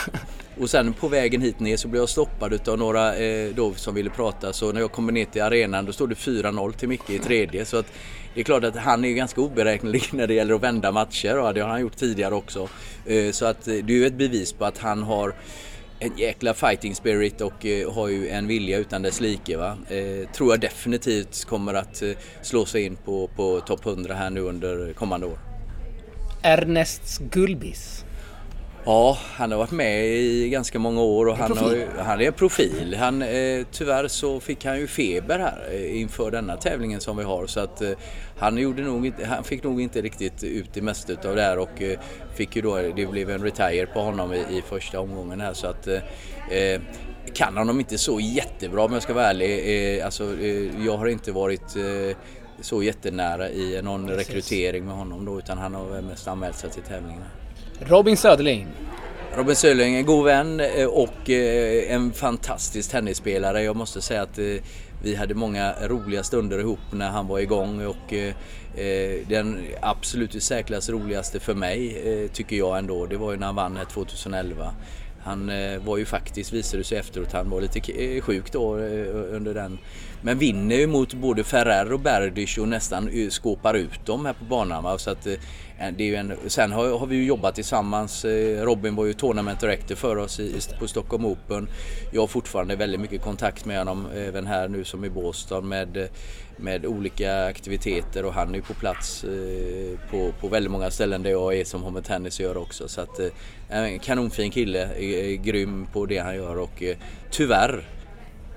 Och 0.60 0.70
sen 0.70 0.94
på 0.94 1.08
vägen 1.08 1.42
hit 1.42 1.60
ner 1.60 1.78
så 1.78 1.88
blev 1.88 2.02
jag 2.02 2.10
stoppad 2.10 2.70
av 2.70 2.78
några 2.78 3.16
eh, 3.16 3.50
då 3.56 3.74
som 3.74 3.96
ville 3.96 4.10
prata. 4.10 4.54
Så 4.54 4.72
när 4.72 4.82
jag 4.82 4.92
kommer 4.92 5.12
ner 5.12 5.26
till 5.26 5.42
arenan 5.42 5.86
då 5.86 5.94
stod 5.94 6.10
det 6.10 6.16
4-0 6.16 6.72
till 6.72 6.90
Micke 6.90 7.10
i 7.10 7.20
tredje. 7.20 7.66
Så 7.66 7.78
att 7.78 7.86
det 8.34 8.40
är 8.40 8.44
klart 8.44 8.64
att 8.64 8.76
han 8.76 9.06
är 9.06 9.14
ganska 9.14 9.42
oberäknelig 9.42 10.04
när 10.12 10.28
det 10.28 10.34
gäller 10.34 10.56
att 10.56 10.64
vända 10.64 10.92
matcher. 10.92 11.40
Och 11.40 11.54
det 11.54 11.62
har 11.62 11.70
han 11.70 11.82
gjort 11.82 11.98
tidigare 11.98 12.36
också. 12.36 12.70
Eh, 13.06 13.32
så 13.32 13.46
att 13.46 13.66
det 13.66 13.80
är 13.80 13.92
ju 13.92 14.06
ett 14.06 14.14
bevis 14.14 14.54
på 14.54 14.66
att 14.66 14.78
han 14.78 15.04
har 15.04 15.34
en 16.06 16.18
jäkla 16.18 16.54
fighting 16.54 16.96
spirit 16.96 17.42
och 17.42 17.66
eh, 17.66 17.94
har 17.94 18.08
ju 18.08 18.30
en 18.30 18.48
vilja 18.48 18.78
utan 18.78 19.02
dess 19.02 19.22
like. 19.22 19.58
Va? 19.58 19.78
Eh, 19.90 20.30
tror 20.30 20.54
jag 20.54 20.60
definitivt 20.60 21.46
kommer 21.46 21.74
att 21.74 22.02
eh, 22.02 22.10
slå 22.42 22.66
sig 22.66 22.84
in 22.84 22.96
på, 22.96 23.30
på 23.36 23.60
topp 23.60 23.86
100 23.86 24.14
här 24.14 24.30
nu 24.30 24.42
under 24.42 24.94
kommande 24.94 25.28
år. 25.28 25.40
Ernests 26.44 27.18
Gulbis. 27.18 28.05
Ja, 28.86 29.18
han 29.22 29.52
har 29.52 29.58
varit 29.58 29.72
med 29.72 30.06
i 30.08 30.50
ganska 30.50 30.80
många 30.80 31.02
år 31.02 31.26
och 31.26 31.38
han, 31.38 31.58
har, 31.58 32.04
han 32.04 32.22
är 32.22 32.28
en 32.28 32.34
profil. 32.34 32.96
Han, 33.00 33.22
eh, 33.22 33.66
tyvärr 33.72 34.08
så 34.08 34.40
fick 34.40 34.66
han 34.66 34.80
ju 34.80 34.88
feber 34.88 35.40
här 35.40 35.70
eh, 35.72 36.02
inför 36.02 36.32
denna 36.32 36.58
tävlingen 36.58 37.02
som 37.02 37.18
vi 37.18 37.24
har 37.24 37.48
så 37.48 37.60
att 37.60 37.82
eh, 37.82 37.92
han, 38.38 38.58
gjorde 38.58 38.82
nog 38.82 39.06
inte, 39.06 39.26
han 39.26 39.44
fick 39.44 39.64
nog 39.64 39.82
inte 39.82 40.02
riktigt 40.02 40.44
ut 40.44 40.74
det 40.74 40.82
mesta 40.82 41.30
av 41.30 41.36
det 41.36 41.42
här 41.42 41.58
och 41.60 41.82
eh, 41.82 42.00
fick 42.36 42.56
ju 42.56 42.62
då, 42.62 42.78
det 42.96 43.06
blev 43.06 43.30
en 43.30 43.44
retire 43.44 43.86
på 43.86 44.00
honom 44.00 44.34
i, 44.34 44.38
i 44.38 44.62
första 44.70 45.00
omgången 45.00 45.42
här 45.42 45.54
så 45.54 45.68
att 45.68 45.88
eh, 45.88 46.58
eh, 46.58 46.82
kan 47.34 47.58
honom 47.58 47.80
inte 47.80 47.98
så 47.98 48.20
jättebra 48.20 48.84
om 48.84 48.94
jag 48.94 49.04
ska 49.04 49.14
vara 49.14 49.26
ärlig. 49.26 50.02
alltså, 50.02 50.36
jag 50.86 50.98
har 50.98 51.08
inte 51.08 51.32
varit 51.32 51.76
så 52.62 52.84
jättenära 52.84 53.50
i 53.50 53.82
någon 53.82 54.08
Precis. 54.08 54.28
rekrytering 54.28 54.86
med 54.86 54.96
honom 54.96 55.26
då 55.26 55.40
utan 55.40 55.58
han 55.58 55.74
har 55.74 56.02
mest 56.02 56.28
anmält 56.28 56.56
sig 56.56 56.70
till 56.70 56.84
tävlingen. 56.84 57.24
Robin 57.80 58.18
Söderling. 58.18 58.68
Robin 59.36 59.56
Söderling, 59.56 59.96
en 59.96 60.06
god 60.06 60.26
vän 60.26 60.60
eh, 60.60 60.86
och 60.86 61.30
eh, 61.30 61.94
en 61.94 62.14
fantastisk 62.14 62.92
tennisspelare. 62.92 63.64
Jag 63.64 63.76
måste 63.76 64.02
säga 64.02 64.22
att 64.22 64.38
eh, 64.38 64.46
vi 65.04 65.16
hade 65.16 65.34
många 65.34 65.74
roliga 65.88 66.24
stunder 66.24 66.60
ihop 66.60 66.80
när 66.92 67.10
han 67.10 67.28
var 67.28 67.40
igång 67.40 67.86
och 67.86 68.14
den 69.28 69.62
absolut 69.82 70.36
i 70.36 70.42
särklass 70.42 70.90
roligaste 70.90 71.40
för 71.40 71.54
mig 71.54 72.30
tycker 72.34 72.56
jag 72.56 72.78
ändå, 72.78 73.06
det 73.06 73.18
var 73.18 73.32
ju 73.32 73.38
när 73.38 73.46
han 73.46 73.56
vann 73.56 73.80
2011. 73.94 74.74
Han 75.24 75.52
var 75.86 75.98
ju 75.98 76.06
faktiskt, 76.06 76.54
visade 76.54 76.84
sig 76.84 76.98
efteråt, 76.98 77.32
han 77.32 77.50
var 77.50 77.62
lite 77.62 77.82
sjuk 78.22 78.52
då 78.52 78.76
under 78.76 79.54
den. 79.54 79.78
Men 80.22 80.38
vinner 80.38 80.76
ju 80.76 80.88
mot 80.88 81.14
både 81.14 81.44
Ferrer 81.44 81.94
och 81.94 82.00
Berdych 82.00 82.58
och 82.58 82.68
nästan 82.68 83.10
skåpar 83.30 83.74
ut 83.74 84.06
dem 84.06 84.26
här 84.26 84.34
på 84.34 84.46
banan. 84.46 85.00
Så 85.00 85.10
att 85.10 85.28
eh, 85.28 85.34
det 85.98 86.04
är 86.04 86.08
ju 86.08 86.16
en, 86.16 86.34
sen 86.48 86.72
har, 86.72 87.00
har, 87.00 87.08
vi 87.08 87.16
ju 87.16 87.26
jobbat 87.26 87.56
tillsammans. 87.56 88.26
Eh, 88.26 88.64
Robin 88.64 88.96
var 88.96 89.06
ju 89.06 89.14
tournament 89.14 89.60
director 89.60 89.96
för 89.96 90.16
oss 90.16 90.40
i, 90.40 90.60
på 90.80 90.88
Stockholm 90.88 91.26
Open. 91.26 91.68
Jag 92.12 92.22
har 92.22 92.28
fortfarande 92.28 92.76
väldigt 92.76 93.02
mycket 93.02 93.22
kontakt 93.22 93.66
med 93.66 93.78
honom 93.78 94.08
även 94.16 94.48
här 94.48 94.68
nu 94.68 94.84
som 94.84 95.06
i 95.06 95.10
Båstad 95.10 95.62
med, 95.62 96.08
med 96.58 96.86
olika 96.86 97.46
aktiviteter 97.46 98.26
och 98.26 98.34
han 98.34 98.50
är 98.50 98.56
ju 98.56 98.62
på 98.62 98.74
plats 98.74 99.24
eh, 99.24 100.00
på, 100.12 100.32
på 100.42 100.48
väldigt 100.48 100.72
många 100.72 100.92
ställen 100.92 101.24
där 101.24 101.32
jag 101.32 101.56
är 101.56 101.66
som 101.66 101.84
har 101.84 101.92
med 101.92 102.04
tennis 102.04 102.40
gör 102.40 102.58
också. 102.58 102.88
Så 102.88 103.02
att, 103.02 103.20
en 103.70 104.00
kanonfin 104.00 104.52
kille, 104.52 104.90
grym 105.36 105.88
på 105.94 106.06
det 106.06 106.18
han 106.18 106.36
gör 106.36 106.58
och 106.58 106.84
tyvärr 107.32 107.95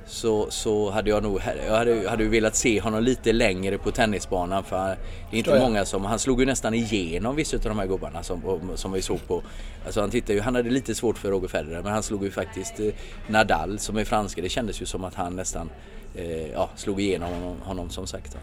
så, 0.08 0.50
så 0.50 0.90
hade 0.90 1.10
jag 1.10 1.22
nog 1.22 1.40
jag 1.66 1.76
hade, 1.76 2.08
hade 2.08 2.24
velat 2.24 2.56
se 2.56 2.80
honom 2.80 3.02
lite 3.02 3.32
längre 3.32 3.78
på 3.78 3.90
tennisbanan 3.90 4.64
för 4.64 4.96
det 5.30 5.36
är 5.36 5.38
inte 5.38 5.60
många 5.60 5.84
som, 5.84 6.04
han 6.04 6.18
slog 6.18 6.40
ju 6.40 6.46
nästan 6.46 6.74
igenom 6.74 7.36
vissa 7.36 7.56
av 7.56 7.62
de 7.62 7.78
här 7.78 7.86
gubbarna 7.86 8.22
som, 8.22 8.60
som 8.74 8.92
vi 8.92 9.02
såg 9.02 9.26
på. 9.26 9.42
Alltså 9.84 10.00
han 10.00 10.10
tittade 10.10 10.32
ju, 10.32 10.40
han 10.40 10.54
hade 10.54 10.70
lite 10.70 10.94
svårt 10.94 11.18
för 11.18 11.30
Roger 11.30 11.48
Federer 11.48 11.82
men 11.82 11.92
han 11.92 12.02
slog 12.02 12.24
ju 12.24 12.30
faktiskt 12.30 12.80
eh, 12.80 12.86
Nadal 13.26 13.78
som 13.78 13.96
är 13.96 14.04
franska. 14.04 14.42
Det 14.42 14.48
kändes 14.48 14.82
ju 14.82 14.86
som 14.86 15.04
att 15.04 15.14
han 15.14 15.36
nästan 15.36 15.70
eh, 16.14 16.52
ja, 16.52 16.70
slog 16.76 17.00
igenom 17.00 17.32
honom, 17.32 17.56
honom 17.60 17.90
som 17.90 18.06
sagt. 18.06 18.36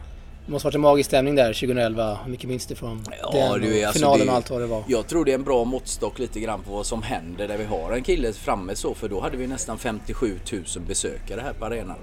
Det 0.45 0.51
måste 0.51 0.67
varit 0.67 0.75
en 0.75 0.81
magisk 0.81 1.07
stämning 1.07 1.35
där 1.35 1.53
2011. 1.53 2.19
Hur 2.23 2.31
mycket 2.31 2.49
minns 2.49 2.65
du 2.65 2.75
från 2.75 3.03
ja, 3.21 3.31
den 3.33 3.61
det 3.61 3.81
är, 3.81 3.87
alltså 3.87 3.99
finalen 3.99 4.29
och 4.29 4.35
allt 4.35 4.49
vad 4.49 4.61
det 4.61 4.67
var? 4.67 4.83
Jag 4.87 5.07
tror 5.07 5.25
det 5.25 5.31
är 5.31 5.35
en 5.35 5.43
bra 5.43 5.63
måttstock 5.63 6.19
lite 6.19 6.39
grann 6.39 6.63
på 6.63 6.71
vad 6.71 6.85
som 6.85 7.01
händer 7.01 7.47
där 7.47 7.57
vi 7.57 7.63
har 7.63 7.91
en 7.91 8.03
kille 8.03 8.33
framme 8.33 8.75
så. 8.75 8.93
För 8.93 9.09
då 9.09 9.19
hade 9.19 9.37
vi 9.37 9.47
nästan 9.47 9.77
57 9.77 10.39
000 10.51 10.63
besökare 10.87 11.41
här 11.41 11.53
på 11.53 11.65
arenan. 11.65 11.97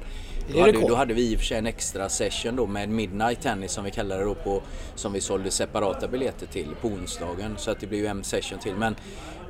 Då 0.55 0.61
hade, 0.61 0.72
då 0.72 0.94
hade, 0.94 1.14
vi 1.14 1.33
i 1.33 1.35
och 1.37 1.38
för 1.38 1.46
sig 1.46 1.59
en 1.59 1.66
extra 1.66 2.09
session 2.09 2.57
då 2.57 2.66
med 2.66 2.88
Midnight 2.88 3.40
Tennis 3.40 3.72
som 3.72 3.85
vi 3.85 3.90
kallar 3.90 4.18
det 4.18 4.24
då 4.24 4.35
på 4.35 4.62
som 4.94 5.12
vi 5.12 5.20
sålde 5.20 5.50
separata 5.50 6.09
biljetter 6.09 6.46
till 6.46 6.68
på 6.81 6.88
onsdagen 6.88 7.55
så 7.57 7.70
att 7.70 7.81
det 7.81 7.87
blev 7.87 8.00
ju 8.00 8.07
en 8.07 8.24
session 8.24 8.59
till 8.59 8.74
men 8.74 8.94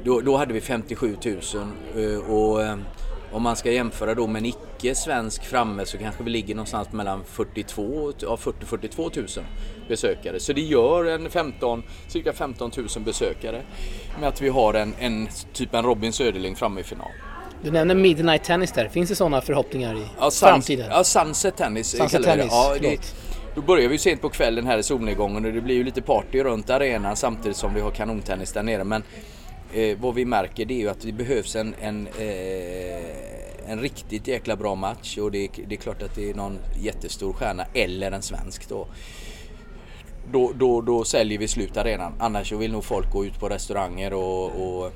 då, 0.05 0.21
då 0.21 0.37
hade 0.37 0.53
vi 0.55 0.61
57 0.61 1.17
000 1.25 1.39
eh, 1.97 2.31
och 2.31 2.63
eh, 2.63 2.77
om 3.33 3.43
man 3.43 3.57
ska 3.57 3.73
jämföra 3.73 4.15
då 4.15 4.27
med 4.27 4.41
en 4.41 4.47
icke-svensk 4.47 5.45
framme 5.45 5.87
så 5.87 5.99
kanske 5.99 6.23
vi 6.25 6.31
ligger 6.31 6.55
någonstans 6.55 6.93
mellan 6.93 7.25
42 7.25 8.13
ja, 8.19 8.39
40-42 8.41 9.39
000 9.39 9.47
besökare. 9.89 10.41
Så 10.41 10.53
det 10.53 10.61
gör 10.61 11.05
en 11.05 11.31
15, 11.31 11.83
cirka 12.09 12.33
15 12.33 12.71
000 12.77 12.89
besökare 13.05 13.63
med 14.21 14.29
att 14.29 14.41
vi 14.41 14.49
har 14.49 14.75
en, 14.75 14.95
en 14.99 15.29
typ 15.53 15.75
en 15.75 15.85
Robin 15.85 16.13
Söderling 16.13 16.57
framme 16.57 16.81
i 16.81 16.85
final. 16.85 17.11
Du 17.63 17.71
nämner 17.71 17.95
Midnight 17.95 18.45
Tennis 18.45 18.73
där. 18.73 18.89
Finns 18.89 19.09
det 19.09 19.17
sådana 19.17 19.41
förhoppningar 19.41 19.95
i 19.95 20.07
ja, 20.19 20.31
framtiden? 20.31 20.87
Ja, 20.91 21.05
Sunset 21.05 21.57
Tennis 21.57 21.91
Sunset 21.91 22.23
Tennis, 22.23 22.47
ja, 22.51 22.77
det, 22.81 23.15
Då 23.55 23.61
börjar 23.63 23.89
vi 23.89 23.99
sent 23.99 24.21
på 24.21 24.29
kvällen 24.29 24.67
här 24.67 24.79
i 24.79 24.83
solnedgången 24.83 25.45
och 25.45 25.53
det 25.53 25.61
blir 25.61 25.75
ju 25.75 25.85
lite 25.85 26.03
party 26.03 26.43
runt 26.43 26.71
arenan 26.71 27.17
samtidigt 27.17 27.57
som 27.57 27.75
vi 27.75 27.81
har 27.81 27.91
kanontennis 27.91 28.53
där 28.53 28.63
nere. 28.63 28.85
Men 28.85 29.03
eh, 29.75 29.99
vad 29.99 30.15
vi 30.15 30.25
märker 30.25 30.65
det 30.65 30.75
är 30.75 30.79
ju 30.79 30.89
att 30.89 31.01
det 31.01 31.13
behövs 31.13 31.57
en, 31.57 31.75
en, 31.81 32.07
eh, 32.19 33.71
en 33.71 33.81
riktigt 33.81 34.29
jäkla 34.29 34.57
bra 34.57 34.75
match 34.75 35.19
och 35.19 35.31
det, 35.31 35.49
det, 35.69 35.75
är 35.75 35.81
klart 35.81 36.03
att 36.03 36.15
det 36.15 36.31
är 36.31 36.35
någon 36.35 36.59
jättestor 36.81 37.33
stjärna 37.33 37.65
eller 37.75 38.13
en 38.13 38.23
svensk 38.23 38.69
då. 38.69 38.87
Då, 40.33 40.53
då, 40.55 40.81
då 40.81 41.05
säljer 41.05 41.39
vi 41.39 41.49
slut 41.49 41.77
arenan. 41.77 42.13
Annars 42.19 42.53
vill 42.53 42.73
nog 42.73 42.85
folk 42.85 43.13
gå 43.13 43.25
ut 43.25 43.41
på 43.41 43.49
restauranger 43.49 44.13
och, 44.13 44.45
och 44.45 44.93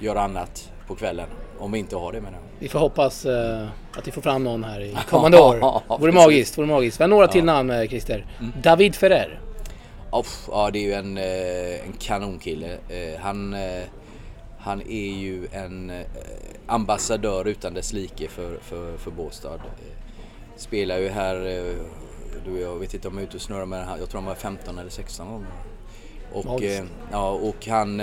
göra 0.00 0.20
annat 0.22 0.72
på 0.86 0.94
kvällen. 0.94 1.28
Om 1.58 1.72
vi 1.72 1.78
inte 1.78 1.96
har 1.96 2.12
det 2.12 2.20
menar 2.20 2.38
jag. 2.38 2.42
Vi 2.58 2.68
får 2.68 2.78
hoppas 2.78 3.26
uh, 3.26 3.68
att 3.92 4.06
vi 4.06 4.10
får 4.10 4.22
fram 4.22 4.44
någon 4.44 4.64
här 4.64 4.80
i 4.80 4.96
kommande 5.08 5.40
år. 5.40 5.82
Vore 5.98 6.12
magiskt, 6.12 6.58
vore 6.58 6.66
magiskt. 6.66 7.00
Vi 7.00 7.04
har 7.04 7.08
några 7.08 7.28
till 7.28 7.44
namn 7.44 7.70
uh, 7.70 7.88
Christer. 7.88 8.26
Mm. 8.40 8.52
David 8.62 8.94
Ferrer. 8.94 9.40
Oh, 10.10 10.26
ja, 10.50 10.70
det 10.70 10.78
är 10.78 10.82
ju 10.82 10.92
en, 10.92 11.18
uh, 11.18 11.86
en 11.86 11.92
kanonkille. 11.98 12.78
han 13.20 13.54
han 14.62 14.80
är 14.80 15.12
ju 15.12 15.48
en 15.52 15.90
eh, 15.90 16.06
ambassadör 16.66 17.48
utan 17.48 17.74
dess 17.74 17.92
like 17.92 18.28
för, 18.28 18.58
för, 18.58 18.96
för 18.96 19.10
Båstad. 19.10 19.60
Spelar 20.56 20.98
ju 20.98 21.08
här, 21.08 21.36
eh, 21.36 21.74
du, 22.44 22.60
jag 22.60 22.78
vet 22.78 22.94
inte 22.94 23.08
om 23.08 23.14
jag 23.14 23.22
är 23.22 23.26
ute 23.26 23.36
och 23.36 23.42
snurrar 23.42 23.66
med 23.66 23.86
jag 24.00 24.10
tror 24.10 24.20
han 24.20 24.28
var 24.28 24.34
15 24.34 24.78
eller 24.78 24.90
16 24.90 25.30
gånger. 25.30 25.48
Och, 26.32 26.62
eh, 26.62 26.84
ja, 27.12 27.30
och 27.30 27.66
han 27.66 28.00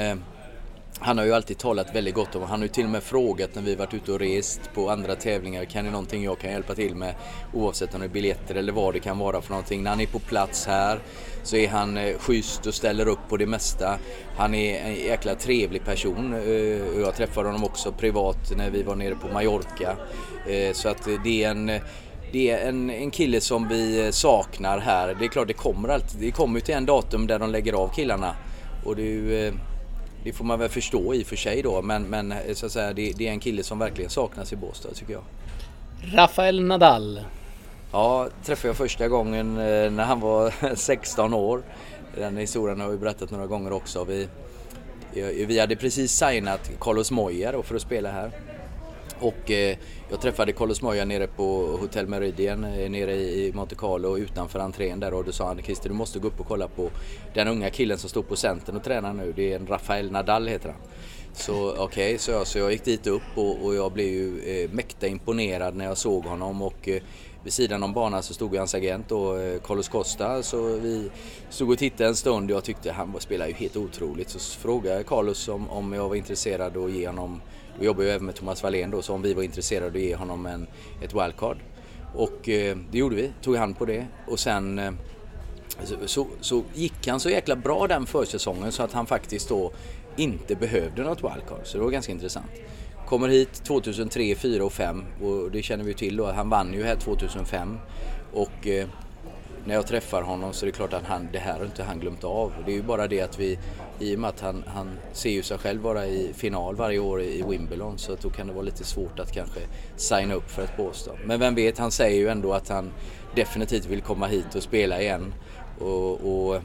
han 1.02 1.18
har 1.18 1.26
ju 1.26 1.34
alltid 1.34 1.58
talat 1.58 1.96
väldigt 1.96 2.16
gott 2.16 2.36
om, 2.36 2.42
han 2.42 2.60
har 2.60 2.66
ju 2.66 2.68
till 2.68 2.84
och 2.84 2.90
med 2.90 3.04
frågat 3.04 3.56
när 3.56 3.62
vi 3.62 3.76
varit 3.76 3.94
ute 3.94 4.12
och 4.12 4.20
rest 4.20 4.62
på 4.74 4.90
andra 4.90 5.16
tävlingar, 5.16 5.66
kan 5.66 5.86
det 5.86 5.92
någonting 5.92 6.24
jag 6.24 6.40
kan 6.40 6.52
hjälpa 6.52 6.76
till 6.76 6.96
med? 6.96 7.16
Oavsett 7.54 7.94
om 7.94 8.00
det 8.00 8.06
är 8.06 8.10
biljetter 8.10 8.56
eller 8.56 8.74
vad 8.74 8.94
det 8.94 9.00
kan 9.00 9.18
vara 9.18 9.42
för 9.42 9.50
någonting. 9.50 9.84
När 9.84 9.90
han 9.90 10.00
är 10.00 10.06
på 10.06 10.20
plats 10.20 10.68
här 10.68 11.00
så 11.44 11.56
är 11.56 11.70
han 11.70 11.98
eh, 11.98 12.18
schysst 12.18 12.66
och 12.66 12.74
ställer 12.74 13.08
upp 13.08 13.20
på 13.30 13.38
det 13.38 13.46
mesta. 13.46 13.98
Han 14.38 14.54
är 14.54 14.80
en 14.80 14.96
jäkla 14.96 15.36
trevlig 15.36 15.86
person. 15.86 16.34
Eh, 16.34 17.02
jag 17.02 17.16
träffade 17.16 17.48
honom 17.48 17.64
också 17.64 17.92
privat 17.92 18.52
när 18.58 18.70
vi 18.70 18.84
var 18.84 18.96
nere 18.96 19.16
på 19.16 19.28
Mallorca. 19.28 19.96
Eh, 20.48 20.74
så 20.74 20.90
att 20.90 21.08
det 21.24 21.44
är 21.44 21.52
en 21.52 21.72
det 22.32 22.50
är 22.50 22.70
en, 22.70 22.90
en 22.90 23.12
kille 23.12 23.42
som 23.42 23.68
vi 23.68 24.12
saknar 24.12 24.80
här. 24.80 25.16
Det 25.20 25.26
är 25.26 25.30
klart 25.30 25.48
det 25.48 25.54
kommer 25.54 25.90
alltid, 25.90 26.22
det 26.22 26.32
kommer 26.32 26.60
ju 26.60 26.62
till 26.62 26.76
en 26.76 26.86
datum 26.86 27.28
där 27.28 27.40
de 27.40 27.50
lägger 27.50 27.74
av 27.74 27.88
killarna. 27.88 28.36
Och 28.86 28.96
det 28.96 29.02
är 29.02 29.06
ju, 29.06 29.54
det 30.24 30.34
får 30.34 30.46
man 30.46 30.60
väl 30.60 30.70
förstå 30.70 31.14
i 31.14 31.24
och 31.24 31.28
för 31.28 31.36
sig 31.36 31.62
då 31.62 31.82
men, 31.82 32.04
men 32.04 32.34
så 32.54 32.66
att 32.66 32.72
säga, 32.72 32.94
det, 32.94 33.12
det 33.18 33.28
är 33.28 33.32
en 33.32 33.40
kille 33.40 33.64
som 33.64 33.80
verkligen 33.80 34.10
saknas 34.10 34.54
i 34.54 34.56
Båstad 34.56 34.90
tycker 34.94 35.14
jag. 35.14 35.24
Rafael 36.14 36.64
Nadal. 36.64 37.22
Ja, 37.92 38.28
träffade 38.46 38.68
jag 38.68 38.78
första 38.78 39.08
gången 39.08 39.58
eh, 39.58 39.92
när 39.92 40.04
han 40.04 40.20
var 40.20 40.54
16 40.76 41.34
år. 41.34 41.64
Den 42.16 42.38
historien 42.38 42.80
har 42.80 42.90
vi 42.90 42.98
berättat 42.98 43.32
några 43.32 43.48
gånger 43.48 43.72
också. 43.74 44.04
Vi, 44.04 44.28
vi 45.46 45.60
hade 45.60 45.76
precis 45.76 46.12
signat 46.12 46.72
Carlos 46.80 47.12
Moya 47.12 47.64
för 47.64 47.76
att 47.76 47.82
spela 47.82 48.12
här. 48.12 48.32
Och 49.20 49.52
eh, 49.52 49.78
jag 50.10 50.22
träffade 50.22 50.52
Carlos 50.52 50.82
Moya 50.82 51.06
nere 51.06 51.28
på 51.28 51.78
Hotel 51.80 52.08
Meridian 52.08 52.64
eh, 52.64 52.90
nere 52.90 53.16
i 53.16 53.52
Monte 53.54 53.76
Carlo 53.76 54.18
utanför 54.18 54.60
entrén 54.60 55.00
där 55.00 55.14
och 55.14 55.26
då 55.26 55.32
sa 55.32 55.48
han 55.48 55.62
Christer 55.64 55.90
du 55.90 55.96
måste 55.96 56.20
gå 56.20 56.28
upp 56.28 56.40
och 56.40 56.48
kolla 56.48 56.68
på 56.68 56.90
den 57.34 57.48
unga 57.48 57.70
killen 57.70 57.98
som 57.98 58.10
står 58.10 58.24
på 58.24 58.36
centern 58.36 58.76
och 58.76 58.84
tränar 58.84 59.14
nu. 59.14 59.34
Det 59.36 59.52
är 59.52 59.56
en 59.56 59.68
Rafael 59.68 60.12
Nadal 60.12 60.48
heter 60.48 60.70
han. 60.70 60.82
Så 61.34 61.72
okej, 61.72 61.84
okay, 61.84 62.18
så, 62.18 62.32
jag, 62.32 62.48
så 62.48 62.60
jag 62.60 62.72
gick 62.72 62.86
dit 62.86 63.08
upp 63.08 63.22
och, 63.36 63.66
och 63.66 63.76
jag 63.76 63.92
blev 63.92 64.08
ju 64.08 64.40
eh, 64.40 64.70
mäkta 64.72 65.08
imponerad 65.08 65.76
när 65.76 65.86
jag 65.86 65.98
såg 65.98 66.24
honom 66.24 66.62
och 66.62 66.88
eh, 66.88 67.02
vid 67.44 67.54
sidan 67.54 67.84
om 67.84 67.94
banan 67.94 68.24
så 68.24 68.34
stod 68.34 68.56
hans 68.56 68.76
agent 68.76 69.10
då, 69.10 69.38
eh, 69.38 69.60
Carlos 69.60 69.90
Costa. 69.90 70.44
Så 70.44 70.64
vi 70.64 71.10
stod 71.50 71.72
och 71.72 71.78
tittade 71.78 72.10
en 72.10 72.16
stund 72.16 72.52
och 72.52 72.58
jag 72.58 72.64
tyckte 72.64 72.92
han 72.92 73.16
spelar 73.20 73.48
ju 73.48 73.54
helt 73.54 73.78
otroligt. 73.78 74.30
Så 74.30 74.40
frågade 74.40 74.96
jag 74.96 75.06
Carlos 75.06 75.48
om, 75.48 75.70
om 75.70 75.94
jag 75.94 76.10
var 76.10 76.16
intresserad 76.16 76.78
att 76.78 76.92
ge 76.92 77.08
honom, 77.08 77.42
vi 77.80 77.86
jobbar 77.86 78.04
ju 78.04 78.10
även 78.10 78.26
med 78.26 78.36
Thomas 78.36 78.64
Wallén 78.64 78.92
då, 78.92 79.02
så 79.02 79.14
om 79.14 79.22
vi 79.22 79.34
var 79.34 79.44
intresserade 79.44 79.88
att 79.88 80.04
ge 80.04 80.16
honom 80.16 80.46
en, 80.46 80.68
ett 81.02 81.14
wildcard. 81.14 81.58
Och 82.16 82.50
eh, 82.50 82.78
det 82.92 82.98
gjorde 82.98 83.16
vi, 83.16 83.32
tog 83.42 83.56
hand 83.56 83.78
på 83.78 83.86
det 83.86 84.08
och 84.28 84.40
sen 84.40 84.80
eh, 84.80 84.92
så, 85.84 85.96
så, 86.06 86.28
så, 86.42 86.64
gick 86.74 87.08
han 87.08 87.20
så 87.20 87.30
jäkla 87.30 87.56
bra 87.56 87.88
den 87.88 88.06
försäsongen 88.06 88.72
så 88.72 88.84
att 88.84 88.94
han 88.94 89.06
faktiskt 89.06 89.50
då 89.50 89.72
inte 90.18 90.56
behövde 90.56 91.04
något 91.04 91.24
wildcard. 91.24 91.62
Så 91.64 91.78
det 91.78 91.84
var 91.84 91.92
ganska 91.92 92.12
intressant 92.12 92.52
kommer 93.10 93.28
hit 93.28 93.64
2003, 93.64 94.36
2004 94.36 94.64
och 94.64 94.72
2005 94.72 95.04
och 95.22 95.52
det 95.52 95.64
känner 95.64 95.84
vi 95.84 95.94
till 95.94 96.18
då. 96.18 96.32
Han 96.32 96.50
vann 96.50 96.74
ju 96.74 96.84
här 96.84 96.96
2005 96.96 97.78
och 98.34 98.68
eh, 98.68 98.88
när 99.66 99.76
jag 99.76 99.88
träffar 99.88 100.22
honom 100.22 100.54
så 100.54 100.66
är 100.66 100.68
det 100.68 100.72
klart 100.72 100.94
att 100.94 101.06
han, 101.06 101.28
det 101.34 101.40
här 101.40 101.58
har 101.58 101.66
inte 101.66 101.84
han 101.84 102.00
glömt 102.00 102.24
av. 102.24 102.54
Det 102.66 102.72
är 102.72 102.76
ju 102.76 102.84
bara 102.84 103.08
det 103.08 103.22
att 103.22 103.40
vi, 103.40 103.60
i 104.00 104.16
och 104.16 104.20
med 104.20 104.30
att 104.30 104.40
han, 104.40 104.64
han 104.68 104.90
ser 105.14 105.30
ju 105.30 105.44
sig 105.44 105.58
själv 105.58 105.82
vara 105.82 106.06
i 106.06 106.34
final 106.34 106.76
varje 106.76 107.00
år 107.00 107.22
i 107.22 107.44
Wimbledon 107.50 107.98
så 107.98 108.16
då 108.22 108.30
kan 108.30 108.48
det 108.48 108.54
vara 108.54 108.64
lite 108.66 108.84
svårt 108.84 109.20
att 109.20 109.32
kanske 109.32 109.60
signa 109.96 110.34
upp 110.34 110.52
för 110.52 110.64
ett 110.64 110.78
Båstad. 110.78 111.12
Men 111.26 111.40
vem 111.40 111.56
vet, 111.56 111.78
han 111.78 111.92
säger 111.92 112.20
ju 112.20 112.28
ändå 112.28 112.54
att 112.54 112.70
han 112.70 112.92
definitivt 113.36 113.86
vill 113.86 114.02
komma 114.02 114.28
hit 114.28 114.56
och 114.56 114.64
spela 114.64 115.02
igen. 115.02 115.34
Och, 115.80 116.12
och 116.12 116.62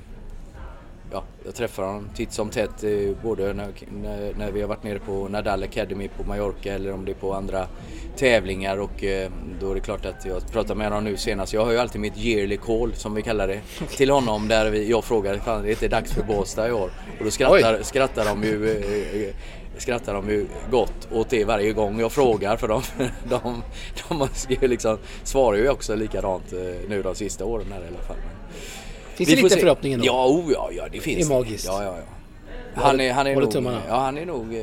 ja, 1.14 1.24
jag 1.44 1.54
träffar 1.54 1.82
honom 1.82 2.08
titt 2.14 2.32
som 2.32 2.50
tätt 2.50 2.84
eh, 2.84 2.90
både 3.22 3.52
när, 3.52 3.72
när, 4.02 4.34
när, 4.34 4.52
vi 4.52 4.60
har 4.60 4.68
varit 4.68 4.82
nere 4.82 4.98
på 4.98 5.28
Nadal 5.28 5.62
Academy 5.62 6.08
på 6.08 6.24
Mallorca 6.24 6.72
eller 6.72 6.92
om 6.92 7.04
det 7.04 7.12
är 7.12 7.14
på 7.14 7.34
andra 7.34 7.66
tävlingar 8.16 8.76
och 8.76 9.04
eh, 9.04 9.30
då 9.60 9.70
är 9.70 9.74
det 9.74 9.80
klart 9.80 10.06
att 10.06 10.24
jag 10.24 10.52
pratar 10.52 10.74
med 10.74 10.86
honom 10.86 11.04
nu 11.04 11.16
senast. 11.16 11.52
Jag 11.52 11.64
har 11.64 11.72
ju 11.72 11.78
alltid 11.78 12.00
mitt 12.00 12.18
yearly 12.18 12.56
call 12.56 12.94
som 12.94 13.14
vi 13.14 13.22
kallar 13.22 13.48
det 13.48 13.60
till 13.96 14.10
honom 14.10 14.48
där 14.48 14.70
vi, 14.70 14.90
jag 14.90 15.04
frågar 15.04 15.34
ifall 15.34 15.62
det 15.62 15.70
inte 15.70 15.86
är 15.86 15.90
dags 15.90 16.12
för 16.12 16.22
Båstad 16.22 16.68
i 16.68 16.72
år 16.72 16.90
och 17.18 17.24
då 17.24 17.30
skrattar, 17.30 17.82
skrattar 17.82 18.24
de 18.24 18.42
ju 18.42 18.70
eh, 18.70 19.34
skrattar 19.78 20.14
de 20.14 20.30
ju 20.30 20.46
gott 20.70 21.08
åt 21.12 21.30
det 21.30 21.44
varje 21.44 21.72
gång 21.72 22.00
jag 22.00 22.12
frågar 22.12 22.56
för 22.56 22.68
de, 22.68 22.82
de, 23.28 23.62
de, 24.08 24.28
de 24.48 24.68
liksom 24.68 24.98
svarar 25.22 25.56
ju 25.56 25.68
också 25.68 25.94
likadant 25.94 26.52
nu 26.88 27.02
de 27.02 27.14
sista 27.14 27.44
åren 27.44 27.66
här 27.72 27.80
i 27.80 27.88
alla 27.88 28.02
fall. 28.06 28.16
Finns 29.16 29.30
det 29.30 29.42
lite 29.42 29.56
förhoppning 29.56 29.98
då? 29.98 30.04
Ja, 30.06 30.26
oh, 30.26 30.52
ja, 30.52 30.70
ja, 30.72 30.88
det 30.92 31.00
finns 31.00 31.28
det. 31.28 31.34
är 31.34 31.38
magiskt. 31.38 31.64
Ja, 31.66 31.84
ja, 31.84 31.94
ja. 31.96 32.82
Han 32.82 33.00
är, 33.00 33.12
han 33.12 33.26
är 33.26 33.36
nog, 33.36 33.50
tummarna. 33.50 33.82
ja, 33.88 33.96
han 33.96 34.18
är 34.18 34.26
nog, 34.26 34.54
eh, 34.54 34.60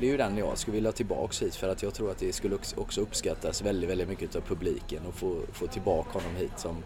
det 0.00 0.06
är 0.06 0.10
ju 0.10 0.16
den 0.16 0.38
jag 0.38 0.58
skulle 0.58 0.74
vilja 0.74 0.92
tillbaks 0.92 1.42
hit 1.42 1.54
för 1.54 1.68
att 1.68 1.82
jag 1.82 1.94
tror 1.94 2.10
att 2.10 2.18
det 2.18 2.32
skulle 2.32 2.56
också 2.76 3.00
uppskattas 3.00 3.62
väldigt, 3.62 3.90
väldigt 3.90 4.08
mycket 4.08 4.36
av 4.36 4.40
publiken 4.40 5.00
och 5.08 5.14
få, 5.14 5.36
få 5.52 5.66
tillbaka 5.66 6.10
honom 6.12 6.36
hit 6.38 6.52
som 6.56 6.76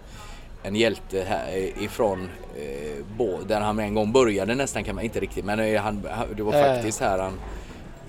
en 0.63 0.77
hjälte 0.77 1.25
här 1.29 1.73
ifrån 1.83 2.29
eh, 2.57 3.47
där 3.47 3.61
han 3.61 3.79
en 3.79 3.95
gång 3.95 4.13
började 4.13 4.55
nästan 4.55 4.85
kan 4.85 4.95
man 4.95 5.05
inte 5.05 5.21
riktigt 5.21 5.45
men 5.45 5.77
han, 5.77 6.03
det 6.37 6.43
var 6.43 6.53
faktiskt 6.53 7.01
här 7.01 7.19
han 7.19 7.33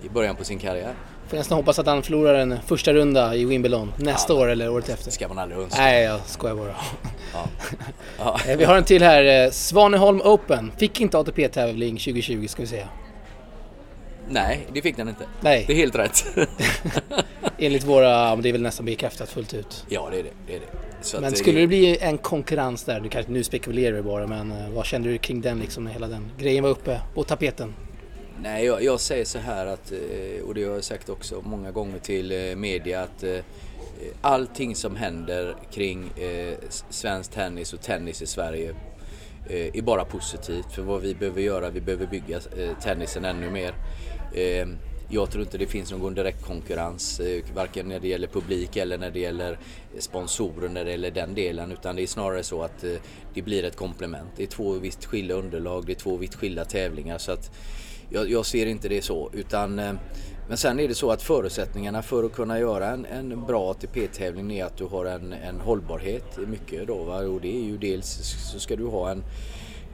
i 0.03 0.10
början 0.10 0.36
på 0.36 0.43
sin 0.43 0.60
karriär. 0.60 0.93
Får 1.27 1.38
nästan 1.38 1.57
hoppas 1.57 1.79
att 1.79 1.86
han 1.86 2.03
förlorar 2.03 2.34
en 2.34 2.60
första 2.65 2.93
runda 2.93 3.36
i 3.36 3.45
Wimbledon 3.45 3.93
nästa 3.97 4.34
ja, 4.34 4.39
år 4.39 4.47
eller 4.47 4.69
året 4.69 4.89
efter. 4.89 5.05
Det 5.05 5.12
ska 5.12 5.27
man 5.27 5.39
aldrig 5.39 5.62
önska. 5.62 5.81
Nej, 5.81 6.03
jag 6.03 6.19
skojar 6.25 6.55
bara. 6.55 6.75
Ja. 7.34 7.47
Ja. 8.17 8.39
Eh, 8.47 8.57
vi 8.57 8.63
har 8.63 8.77
en 8.77 8.84
till 8.84 9.03
här. 9.03 9.45
Eh, 9.45 9.51
Svaneholm 9.51 10.21
Open. 10.21 10.71
Fick 10.77 11.01
inte 11.01 11.17
ATP-tävling 11.17 11.97
2020 11.97 12.47
ska 12.47 12.62
vi 12.62 12.67
säga. 12.67 12.88
Nej, 14.29 14.67
det 14.73 14.81
fick 14.81 14.97
den 14.97 15.10
inte. 15.10 15.25
Nej. 15.41 15.63
Det 15.67 15.73
är 15.73 15.77
helt 15.77 15.95
rätt. 15.95 16.25
Enligt 17.57 17.84
våra, 17.84 18.36
det 18.36 18.49
är 18.49 18.53
väl 18.53 18.62
nästan 18.62 18.86
bekräftat 18.86 19.29
fullt 19.29 19.53
ut. 19.53 19.86
Ja, 19.89 20.07
det 20.12 20.19
är 20.19 20.23
det. 20.23 20.29
det, 20.47 20.55
är 20.55 20.60
det. 20.60 20.65
Så 21.01 21.21
men 21.21 21.36
skulle 21.36 21.60
det 21.60 21.67
bli 21.67 21.97
en 21.97 22.17
konkurrens 22.17 22.84
där, 22.84 22.99
du 22.99 23.10
kanske 23.10 23.31
nu 23.31 23.43
spekulerar 23.43 23.95
vi 23.95 24.01
bara, 24.01 24.27
men 24.27 24.51
eh, 24.51 24.69
vad 24.69 24.86
kände 24.86 25.10
du 25.10 25.17
kring 25.17 25.41
den 25.41 25.60
liksom 25.60 25.84
när 25.84 25.91
hela 25.91 26.07
den 26.07 26.31
grejen 26.39 26.63
var 26.63 26.69
uppe 26.69 27.01
på 27.13 27.23
tapeten? 27.23 27.73
Nej, 28.43 28.65
jag, 28.65 28.84
jag, 28.84 28.99
säger 28.99 29.25
så 29.25 29.39
här 29.39 29.65
att, 29.65 29.91
eh, 29.91 30.43
och 30.45 30.54
det 30.54 30.63
har 30.63 30.73
jag 30.73 30.84
sagt 30.84 31.10
också 31.10 31.41
många 31.45 31.71
gånger 31.71 31.99
till 31.99 32.32
eh, 32.32 32.56
media, 32.56 33.01
att 33.01 33.23
eh, 33.23 33.39
allting 34.21 34.75
som 34.75 34.95
händer 34.95 35.56
kring 35.71 36.12
svensk 36.89 37.32
tennis 37.32 37.73
och 37.73 37.82
tennis 37.82 38.21
i 38.21 38.25
Sverige 38.25 38.75
är 39.49 39.82
bara 39.82 40.06
positivt 40.06 40.71
för 40.71 40.82
vad 40.82 41.01
vi 41.01 41.15
behöver 41.15 41.41
göra, 41.41 41.69
vi 41.69 41.82
behöver 41.82 42.08
bygga 42.08 42.39
tennisen 42.82 43.25
ännu 43.25 43.49
mer. 43.49 43.73
Jag 45.10 45.32
tror 45.32 45.43
inte 45.43 45.58
det 45.58 45.67
finns 45.67 45.91
någon 45.91 46.13
direkt 46.13 46.45
konkurrens 46.45 47.21
varken 47.56 47.88
när 47.88 47.99
det 47.99 48.08
gäller 48.08 48.27
publik 48.27 48.75
eller 48.77 48.97
när 48.97 49.12
det 49.12 49.19
gäller 49.19 49.60
sponsorer 49.99 50.69
när 50.69 50.86
det 50.86 50.91
gäller 50.91 51.12
den 51.12 51.36
delen 51.36 51.71
utan 51.71 51.95
det 51.95 52.01
är 52.01 52.08
snarare 52.08 52.43
så 52.43 52.62
att 52.62 52.84
det 53.34 53.41
blir 53.41 53.63
ett 53.63 53.75
komplement. 53.75 54.30
Det 54.36 54.43
är 54.43 54.47
två 54.47 54.73
vitt 54.73 55.06
skilda 55.06 55.34
underlag, 55.34 55.86
det 55.86 55.93
är 55.93 55.95
två 55.95 56.17
vitt 56.17 56.36
skilda 56.36 56.65
tävlingar 56.65 57.17
så 57.17 57.32
att 57.32 57.51
jag, 58.12 58.32
jag, 58.32 58.45
ser 58.45 58.65
inte 58.65 58.89
det 58.89 59.02
så 59.02 59.30
utan 59.34 59.80
eh, 59.80 59.93
men 60.47 60.58
sen 60.58 60.80
är 60.80 60.88
det 60.88 60.95
så 60.95 61.12
att 61.12 61.21
förutsättningarna 61.21 62.02
för 62.02 62.24
att 62.24 62.34
kunna 62.34 62.60
göra 62.60 62.88
en, 62.88 63.06
en 63.06 63.45
bra 63.45 63.71
ATP-tävling 63.71 64.58
är 64.58 64.65
att 64.65 64.78
du 64.78 64.86
har 64.86 65.06
en, 65.06 65.34
en 65.34 65.60
hållbarhet 65.60 66.38
mycket 66.47 66.88
då 66.88 67.04
va? 67.04 67.17
och 67.17 67.41
det 67.41 67.56
är 67.58 67.63
ju 67.63 67.78
dels 67.78 68.08
så 68.54 68.60
ska 68.60 68.76
du 68.76 68.86
ha 68.86 69.12
en, 69.12 69.24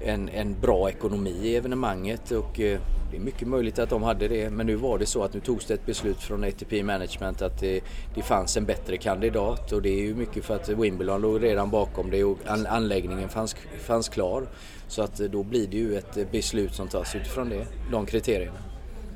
en, 0.02 0.30
en 0.30 0.56
bra 0.62 0.90
ekonomi 0.90 1.36
i 1.44 1.56
evenemanget 1.56 2.32
och 2.32 2.60
eh, 2.60 2.80
det 3.12 3.18
är 3.18 3.22
mycket 3.22 3.48
möjligt 3.48 3.80
att 3.80 3.90
de 3.90 4.04
hade 4.04 4.28
det 4.28 4.50
men 4.50 4.68
nu 4.68 4.76
var 4.76 4.98
det 4.98 5.06
så 5.06 5.24
att 5.24 5.34
nu 5.34 5.40
togs 5.40 5.66
det 5.66 5.74
ett 5.74 5.86
beslut 5.86 6.18
från 6.18 6.44
ATP 6.44 6.84
Management 6.84 7.42
att 7.42 7.60
det, 7.60 7.82
det 8.16 8.22
fanns 8.22 8.58
en 8.58 8.66
bättre 8.66 8.98
kandidat 8.98 9.72
och 9.72 9.82
det 9.82 9.90
är 9.90 10.02
ju 10.02 10.16
mycket 10.16 10.46
för 10.46 10.56
att 10.56 10.70
Wimbledon 10.70 11.22
låg 11.22 11.44
redan 11.44 11.70
bakom 11.70 12.12
det 12.12 12.24
och 12.24 12.38
an, 12.46 12.66
anläggningen 12.66 13.30
fanns, 13.30 13.56
fanns 13.80 14.10
klar. 14.10 14.48
Så 14.88 15.02
att 15.02 15.20
eh, 15.20 15.26
då 15.26 15.44
blir 15.44 15.68
det 15.68 15.78
ju 15.78 15.98
ett 15.98 16.32
beslut 16.32 16.74
som 16.74 16.88
tas 16.88 17.16
utifrån 17.16 17.50
det, 17.50 17.68
de 17.92 18.06
kriterierna. 18.06 18.58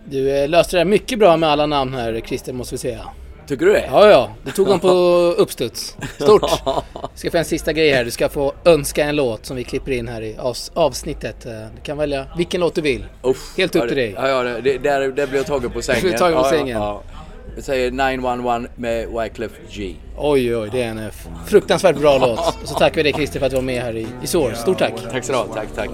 Du 0.06 0.32
eh, 0.32 0.50
löste 0.50 0.78
det 0.78 0.86
mycket 0.86 1.20
bra 1.20 1.38
med 1.38 1.50
alla 1.50 1.66
namn 1.66 1.94
här 1.94 2.22
Christer 2.26 2.54
måste 2.54 2.76
vi 2.76 2.80
säga. 2.80 3.08
Tycker 3.48 3.66
du 3.66 3.72
det? 3.72 3.86
Ja, 3.92 4.10
ja. 4.10 4.32
Du 4.44 4.52
tog 4.52 4.68
dem 4.68 4.80
på 4.80 4.88
uppstuds. 5.38 5.98
Stort! 6.16 6.52
Du 6.94 7.00
ska 7.16 7.32
få 7.32 7.38
en 7.38 7.46
sista 7.46 7.74
grej 7.74 7.92
här. 7.92 8.06
Du 8.06 8.12
ska 8.12 8.30
få 8.30 8.54
önska 8.66 9.06
en 9.06 9.16
låt 9.16 9.46
som 9.46 9.58
vi 9.58 9.64
klipper 9.64 9.92
in 9.92 10.08
här 10.08 10.22
i 10.22 10.38
avsnittet. 10.74 11.46
Eh, 11.46 11.52
du 11.52 11.82
kan 11.84 11.98
välja 11.98 12.28
vilken 12.38 12.62
låt 12.62 12.76
du 12.76 12.82
vill. 12.82 13.06
Uff, 13.22 13.58
Helt 13.58 13.76
upp 13.76 13.82
ja, 13.82 13.88
till 13.88 13.98
dig. 13.98 14.14
Ja, 14.18 14.28
ja 14.28 14.44
det, 14.44 14.78
där, 14.78 15.08
där 15.08 15.28
blir 15.28 15.38
jag 15.38 15.46
tagen 15.46 15.72
på 15.72 15.82
sängen. 15.82 16.12
Du 16.12 16.18
tagen 16.18 16.38
på 16.38 16.44
sängen. 16.44 16.78
Ja, 16.78 17.04
ja. 17.06 17.22
Vi 17.56 17.62
säger 17.62 17.92
911 17.92 18.64
med 18.76 19.08
Wyclef 19.08 19.52
G. 19.70 19.96
Oj, 20.18 20.56
oj, 20.56 20.70
det 20.72 20.84
är 20.84 20.88
en 20.88 21.12
fruktansvärt 21.48 21.98
bra 21.98 22.18
låt. 22.18 22.40
Och 22.62 22.68
så 22.68 22.76
tackar 22.76 22.96
vi 22.96 23.04
dig 23.04 23.14
Christer 23.14 23.40
för 23.40 23.46
att 23.46 23.52
du 23.52 23.56
var 23.56 23.64
med 23.64 23.82
här 23.82 23.96
i, 23.96 24.08
i 24.24 24.28
SÅR. 24.28 24.54
Stort 24.54 24.80
tack! 24.80 24.94
Tack 25.12 25.24
så 25.24 25.32
du 25.32 25.38
ha. 25.38 25.46
Tack, 25.46 25.68
tack. 25.76 25.90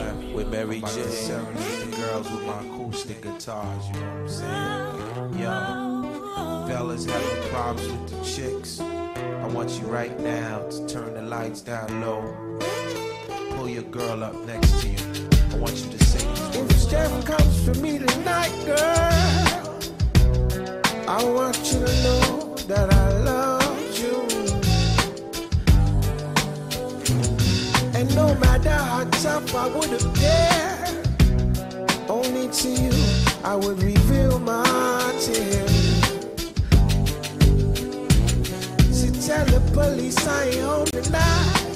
Fellas 6.98 7.06
having 7.06 7.50
problems 7.50 7.92
with 7.92 8.10
the 8.10 8.24
chicks. 8.26 8.80
I 8.80 9.48
want 9.48 9.70
you 9.80 9.88
right 9.88 10.20
now 10.20 10.68
to 10.70 10.88
turn 10.88 11.14
the 11.14 11.22
lights 11.22 11.62
down 11.62 12.02
low. 12.02 12.36
Pull 13.52 13.70
your 13.70 13.84
girl 13.84 14.24
up 14.24 14.36
next 14.46 14.82
to 14.82 14.90
you. 14.90 14.98
I 15.52 15.58
want 15.58 15.76
you 15.78 15.92
to 15.92 16.04
sing 16.06 16.28
these 16.30 16.58
words. 16.58 16.74
If 16.74 16.80
Steph 16.80 17.26
comes 17.26 17.66
for 17.66 17.74
me 17.82 18.00
tonight, 18.00 18.52
girl, 18.66 18.78
I 21.08 21.24
want 21.24 21.58
you 21.72 21.80
to 21.86 22.04
know 22.04 22.56
that 22.68 22.94
I 22.94 23.14
love 23.24 24.00
you. 24.00 24.28
And 27.98 28.16
no 28.16 28.36
matter 28.36 28.70
how 28.70 29.06
tough 29.06 29.56
I 29.56 29.68
would 29.70 29.90
have 29.90 30.06
appear, 30.06 31.04
only 32.10 32.48
to 32.50 32.70
you 32.70 32.92
I 33.44 33.56
would 33.56 33.82
reveal 33.82 34.40
my 34.40 34.64
tears. 35.20 35.67
Police 39.74 40.28
I 40.28 40.46
ain't 40.46 40.62
home 40.62 40.86
tonight. 40.86 41.68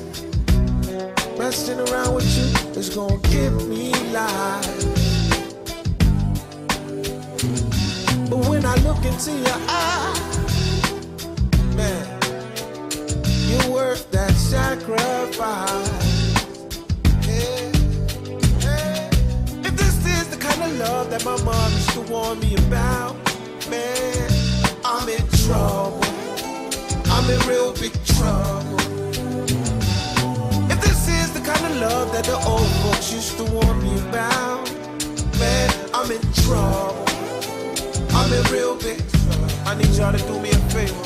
Messing 1.38 1.80
around 1.80 2.16
with 2.16 2.26
you 2.38 2.80
is 2.80 2.90
gonna 2.90 3.18
give 3.30 3.68
me 3.68 3.92
life. 4.12 4.82
But 8.30 8.48
when 8.48 8.66
I 8.66 8.76
look 8.88 9.04
into 9.06 9.32
your 9.32 9.60
eyes, 9.68 10.20
man, 11.76 12.06
you're 13.50 13.72
worth 13.74 14.10
that 14.12 14.34
sacrifice. 14.36 15.90
If 19.66 19.76
this 19.76 20.06
is 20.06 20.28
the 20.30 20.38
kind 20.38 20.62
of 20.64 20.80
love 20.80 21.10
that 21.10 21.26
my 21.26 21.42
mom 21.44 21.72
used 21.74 21.92
to 21.92 22.02
warn 22.02 22.40
me 22.40 22.56
about, 22.68 23.16
man, 23.70 24.30
I'm 24.86 25.10
in 25.10 25.28
trouble. 25.46 25.81
I'm 27.22 27.30
in 27.30 27.40
real 27.48 27.72
big 27.74 27.94
trouble. 28.04 28.80
If 30.72 30.82
this 30.82 31.08
is 31.08 31.32
the 31.32 31.42
kind 31.46 31.64
of 31.68 31.76
love 31.78 32.12
that 32.14 32.26
the 32.26 32.36
old 32.48 32.68
folks 32.82 33.14
used 33.14 33.38
to 33.38 33.44
warn 33.44 33.84
me 33.84 33.94
about, 34.10 34.68
man, 35.38 35.70
I'm 35.94 36.10
in 36.10 36.22
trouble. 36.34 37.06
I'm 38.18 38.34
in 38.34 38.44
real 38.52 38.76
big 38.76 38.98
trouble. 39.12 39.48
I 39.68 39.76
need 39.76 39.90
y'all 39.90 40.12
to 40.12 40.18
do 40.18 40.40
me 40.40 40.50
a 40.50 40.58
favor. 40.74 41.06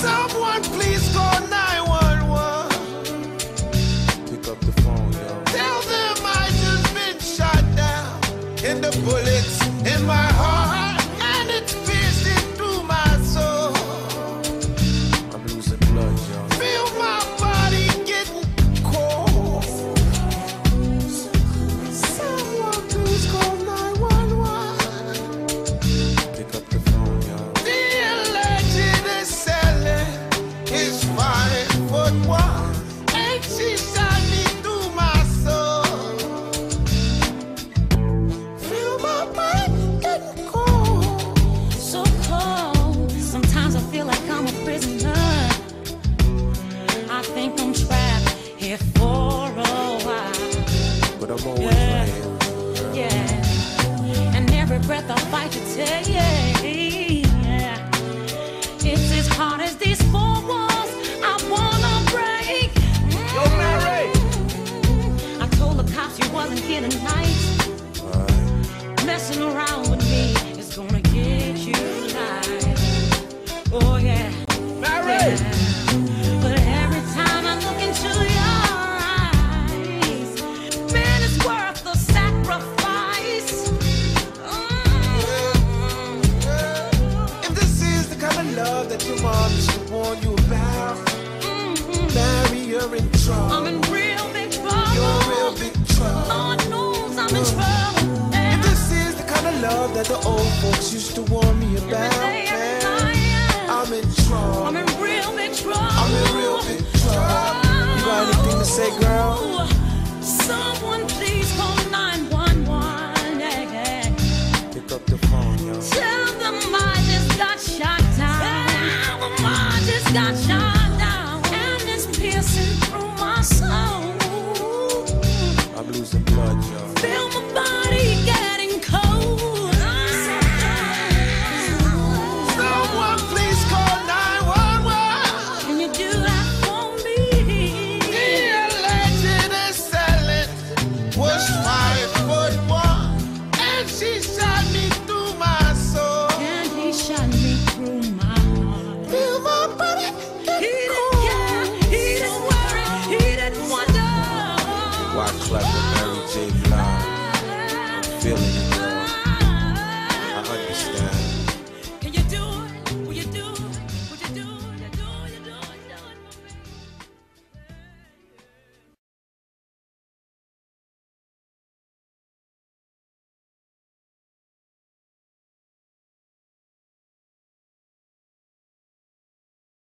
Someone 0.00 0.62
please 0.72 1.04
call 1.12 1.38
911. 1.48 2.72
Pick 4.30 4.48
up 4.48 4.58
the 4.60 4.72
phone, 4.80 5.12
yo. 5.12 5.42
Tell 5.52 5.82
them 5.92 6.16
I 6.24 6.48
just 6.64 6.94
been 6.94 7.18
shot 7.20 7.62
down. 7.76 8.18
And 8.64 8.82
the 8.82 8.90
bullets 9.04 9.60
in 9.84 10.06
my 10.06 10.35